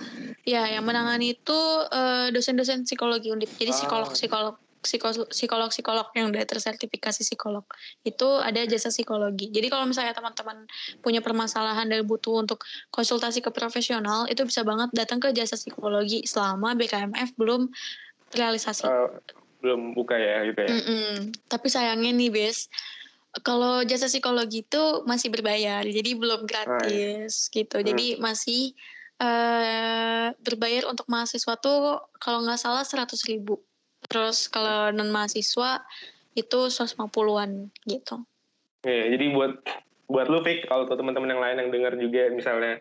[0.44, 1.58] ya yang menangani itu
[1.92, 3.48] uh, dosen-dosen psikologi undip.
[3.56, 3.76] Jadi ah.
[3.76, 4.56] psikolog-psikolog
[4.86, 7.66] psikolog-psikolog yang udah tersertifikasi psikolog
[8.06, 9.50] itu ada jasa psikologi.
[9.50, 10.62] Jadi kalau misalnya teman-teman
[11.02, 12.62] punya permasalahan dan butuh untuk
[12.94, 17.66] konsultasi ke profesional, itu bisa banget datang ke jasa psikologi selama BKMF belum
[18.34, 19.10] realisasi uh,
[19.62, 21.12] belum buka ya gitu ya mm -mm.
[21.46, 22.70] tapi sayangnya nih bes
[23.44, 27.54] kalau jasa psikologi itu masih berbayar jadi belum gratis oh, iya.
[27.60, 27.86] gitu hmm.
[27.92, 28.72] jadi masih
[29.20, 33.60] uh, berbayar untuk mahasiswa tuh kalau nggak salah seratus ribu
[34.06, 35.82] terus kalau non mahasiswa
[36.36, 38.16] itu 150-an gitu
[38.84, 39.52] ya, jadi buat
[40.06, 42.78] buat lu Fik, kalau teman-teman yang lain yang dengar juga misalnya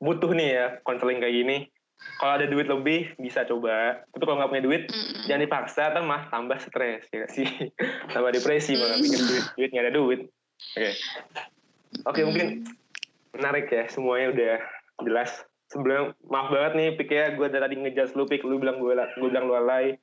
[0.00, 1.56] butuh nih ya konseling kayak gini
[2.22, 3.98] kalau ada duit lebih bisa coba.
[4.14, 5.26] Tapi kalau nggak punya duit mm.
[5.26, 7.48] jangan dipaksa atau mah tambah stres ya sih?
[8.14, 10.20] Tambah depresi malah pikir duit duit nggak ada duit.
[10.30, 10.78] Oke.
[10.78, 10.92] Okay.
[12.06, 12.26] oke okay, mm.
[12.30, 12.46] mungkin
[13.34, 14.56] menarik ya semuanya udah
[15.02, 15.30] jelas.
[15.74, 17.26] Sebelum maaf banget nih pik ya.
[17.34, 18.46] Gue tadi ngejas lu pik.
[18.46, 19.98] Lu bilang gue gue bilang lu alay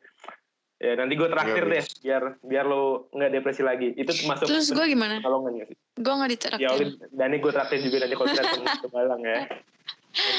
[0.79, 3.95] ya nanti gue terakhir deh biar biar lo nggak depresi lagi.
[3.95, 5.19] Itu masuk terus gue gimana?
[5.19, 5.77] kalau nggak sih?
[5.99, 6.71] Gue nggak ditraktir ya
[7.11, 8.43] Dani gue traktir juga nanti kalau kita
[8.79, 9.39] ke Balang ya.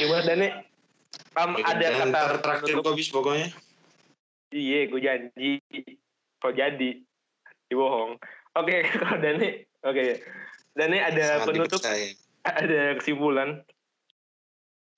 [0.01, 0.49] Gimana Dani
[1.39, 3.49] Um, ada kata terakhir kok bis pokoknya.
[4.51, 5.51] Iya, gue janji.
[6.43, 6.91] Kok jadi?
[7.71, 8.19] Dibohong.
[8.59, 9.95] Oke, okay, kalau Dani, oke.
[9.95, 10.11] Okay.
[10.75, 12.09] Dani ada Sangat penutup, dipercaya.
[12.63, 13.51] ada kesimpulan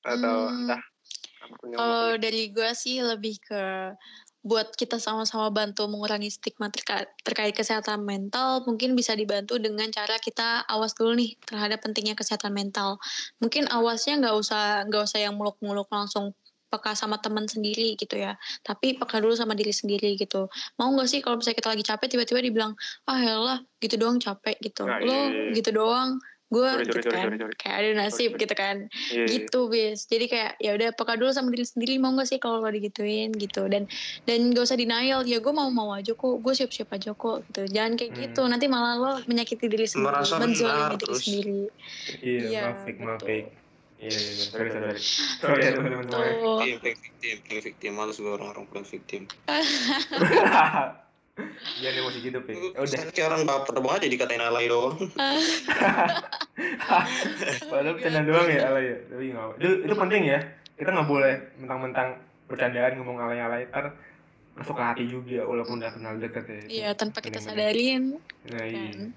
[0.03, 0.83] atau hmm, entah.
[1.53, 3.93] Kalau dari gue sih lebih ke
[4.43, 10.19] buat kita sama-sama bantu mengurangi stigma terka terkait kesehatan mental mungkin bisa dibantu dengan cara
[10.19, 12.99] kita awas dulu nih terhadap pentingnya kesehatan mental.
[13.39, 16.35] Mungkin awasnya nggak usah nggak usah yang muluk-muluk langsung
[16.73, 18.35] peka sama teman sendiri gitu ya.
[18.67, 20.51] Tapi peka dulu sama diri sendiri gitu.
[20.81, 22.73] Mau nggak sih kalau misalnya kita lagi capek tiba-tiba dibilang
[23.07, 23.37] ah ya
[23.79, 24.89] gitu doang capek gitu.
[24.89, 25.55] Nah, lo iya, iya.
[25.55, 26.19] gitu doang
[26.53, 27.55] gue gitu sorry, kan sorry, sorry.
[27.57, 28.43] kayak ada nasib sorry.
[28.45, 28.77] gitu kan
[29.09, 29.27] yeah, iya.
[29.33, 32.61] gitu bis jadi kayak ya udah peka dulu sama diri sendiri mau gak sih kalau
[32.61, 33.89] lo digituin gitu dan
[34.29, 37.49] dan gak usah denial ya gue mau mau aja kok gue siap siap aja kok
[37.49, 38.23] gitu jangan kayak hmm.
[38.29, 41.61] gitu nanti malah lo menyakiti diri sendiri menzolimi diri sendiri
[42.21, 43.47] iya ya, maafik maafik
[44.03, 44.99] Iya, iya, iya, sorry, sorry.
[45.39, 46.75] Sorry teman-teman semuanya.
[46.83, 47.93] Victim, victim, victim.
[47.95, 49.31] Males gue orang-orang bukan victim.
[51.81, 52.53] Jangan emosi gitu, Pi.
[52.77, 53.01] Ya udah.
[53.09, 54.97] Kayak orang baper banget jadi dikatain alay doang.
[57.73, 58.97] Padahal bercanda doang ya alay ya.
[59.09, 60.41] Tapi nggak itu, itu penting ya.
[60.77, 62.09] Kita nggak boleh mentang-mentang
[62.53, 63.65] bercandaan ngomong alay-alay.
[63.73, 63.97] Ntar
[64.53, 66.61] masuk ke hati juga walaupun udah kenal deket ya.
[66.69, 68.21] Iya, tanpa kita sadarin.
[68.53, 68.93] Nah, iya.
[68.93, 69.17] Kan.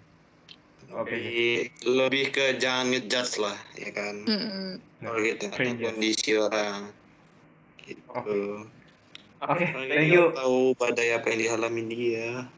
[0.95, 1.11] Oke.
[1.19, 1.53] Okay.
[1.83, 4.15] Lebih ke jangan ngejudge lah, ya kan.
[4.23, 4.69] Mm -hmm.
[5.03, 6.95] Kalau gitu, kondisi orang.
[7.83, 7.99] Gitu.
[8.07, 8.74] Okay.
[9.45, 10.33] Oke, okay, thank you.
[10.33, 12.49] Tahu badai apa yang dialami dia.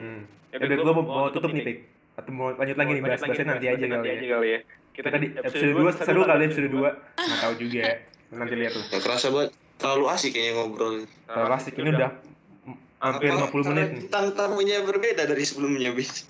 [0.00, 0.24] Hmm.
[0.48, 1.78] Ya, udah gue mau, mau tutup nih, Pik.
[2.16, 4.16] Atau mau lanjut lagi nih, bahas-bahasnya nanti aja kali ya.
[4.32, 4.60] kali ya.
[4.96, 6.80] Kita tadi episode 2 seru kali episode 2.
[7.20, 7.82] Enggak tahu juga.
[8.32, 8.84] Nanti lihat tuh.
[8.88, 9.50] Gak kerasa banget.
[9.78, 10.94] Terlalu asik kayaknya ngobrol.
[11.06, 12.10] Terlalu asik ini udah
[12.98, 14.00] hampir Apa- 50 menit nih.
[14.02, 16.26] Bintang tamunya berbeda dari sebelumnya, bis.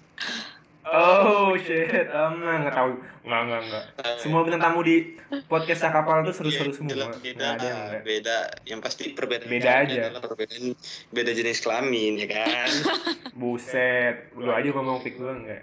[0.89, 2.93] Oh shit, oh, enggak, enggak tahu.
[3.29, 3.85] Enggak, enggak, enggak.
[4.17, 4.97] Semua bintang tamu di
[5.45, 7.13] podcast Cakapal tuh seru-seru semua.
[7.21, 8.03] Beda, ada yang enggak.
[8.09, 8.37] beda.
[8.65, 10.01] Yang pasti perbedaan Beda aja.
[10.09, 10.73] adalah perbedaan
[11.13, 12.71] beda jenis kelamin ya kan.
[13.41, 15.63] Buset, lu aja ngomong fix gua enggak.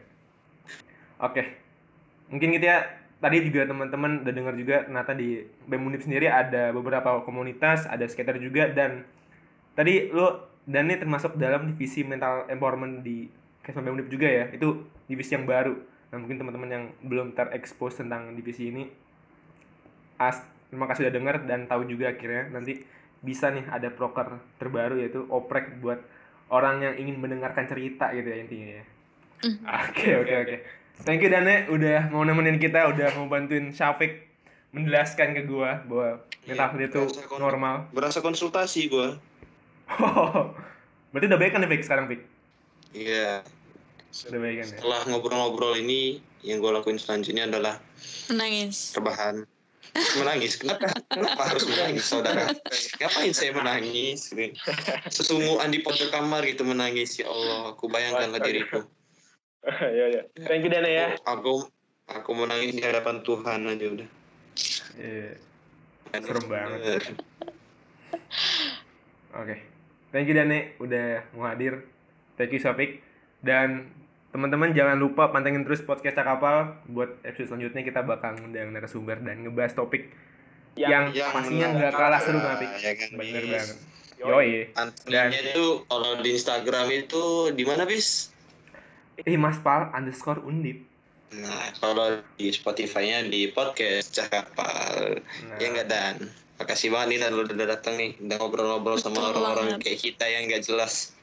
[1.22, 1.44] Oke.
[2.30, 2.86] Mungkin gitu ya.
[3.16, 8.06] Tadi juga teman-teman udah dengar juga ternyata di BEM Undip sendiri ada beberapa komunitas, ada
[8.06, 9.02] skater juga dan
[9.74, 10.30] tadi lu
[10.70, 13.26] dan ini termasuk dalam divisi mental empowerment di
[13.74, 14.46] BEM Undip juga ya.
[14.54, 15.74] Itu divisi yang baru.
[16.14, 18.86] Nah, mungkin teman-teman yang belum terekspos tentang divisi ini
[20.16, 20.40] as
[20.72, 22.84] terima kasih udah dengar dan tahu juga akhirnya nanti
[23.20, 26.00] bisa nih ada proker terbaru yaitu oprek buat
[26.48, 28.84] orang yang ingin mendengarkan cerita gitu ya intinya ya.
[29.46, 29.60] Mhm.
[29.66, 30.56] Oke oke oke.
[31.04, 34.24] Thank you Dane udah mau nemenin kita, udah mau bantuin Syafiq
[34.72, 37.76] menjelaskan ke gua bahwa mental health itu berasa normal.
[37.92, 39.20] Berasa konsultasi gua.
[41.12, 42.22] Berarti udah baik kan Fik sekarang Fik?
[42.96, 43.44] Iya.
[43.44, 43.55] Udah
[44.24, 44.66] baik kan ya?
[44.80, 47.84] Setelah ngobrol-ngobrol ini, yang gue lakuin selanjutnya adalah
[48.32, 48.96] Menangis.
[48.96, 49.44] rebahan.
[49.96, 50.60] Menangis.
[50.60, 50.92] Kenapa?
[51.08, 52.52] Kenapa harus menangis, saudara?
[53.00, 54.32] Ngapain saya menangis?
[55.12, 57.16] Sesungguhan di pojok kamar gitu menangis.
[57.20, 58.84] Ya Allah, aku bayangkanlah diriku.
[60.00, 60.22] ya ya.
[60.46, 61.08] Thank you Dana ya.
[61.26, 61.66] Aku
[62.12, 64.10] aku menangis di hadapan Tuhan aja udah.
[65.00, 65.32] Iya.
[66.16, 67.02] Serem banget.
[69.36, 69.56] Oke.
[70.12, 71.88] Thank you Dane udah mau hadir.
[72.36, 73.00] Thank you Syafiq.
[73.44, 73.90] Dan
[74.36, 79.40] teman-teman jangan lupa pantengin terus podcast Cakapal buat episode selanjutnya kita bakal ngundang narasumber dan
[79.42, 80.12] ngebahas topik
[80.76, 81.80] yang, Yang pastinya menarik.
[81.80, 82.72] nggak kalah seru Syafiq.
[82.76, 83.78] ya kan, Bener banget.
[84.16, 84.50] Yoi.
[84.76, 88.28] Antenya itu kalau di Instagram itu di mana bis?
[89.18, 90.84] Eh Mas Pal underscore undip.
[91.32, 95.20] Nah, kalau di Spotify-nya di podcast Cakapal.
[95.48, 96.16] Nah, Ya enggak Dan.
[96.56, 98.12] Makasih banget nih Dan lu udah datang nih.
[98.20, 99.80] Udah ngobrol-ngobrol sama orang-orang banget.
[99.82, 101.16] kayak kita yang nggak jelas.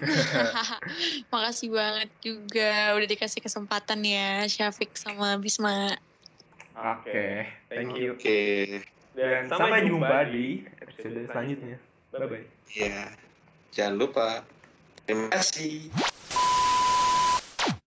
[1.32, 5.96] Makasih banget juga udah dikasih kesempatan ya Syafiq sama Bisma.
[6.76, 7.46] Oke.
[7.68, 8.16] Thank you.
[8.16, 8.40] Oke.
[9.12, 11.76] Dan sampai jumpa di episode selanjutnya.
[12.14, 12.44] Bye bye.
[12.72, 13.12] Ya.
[13.74, 14.28] Jangan lupa.
[15.04, 15.90] Terima kasih.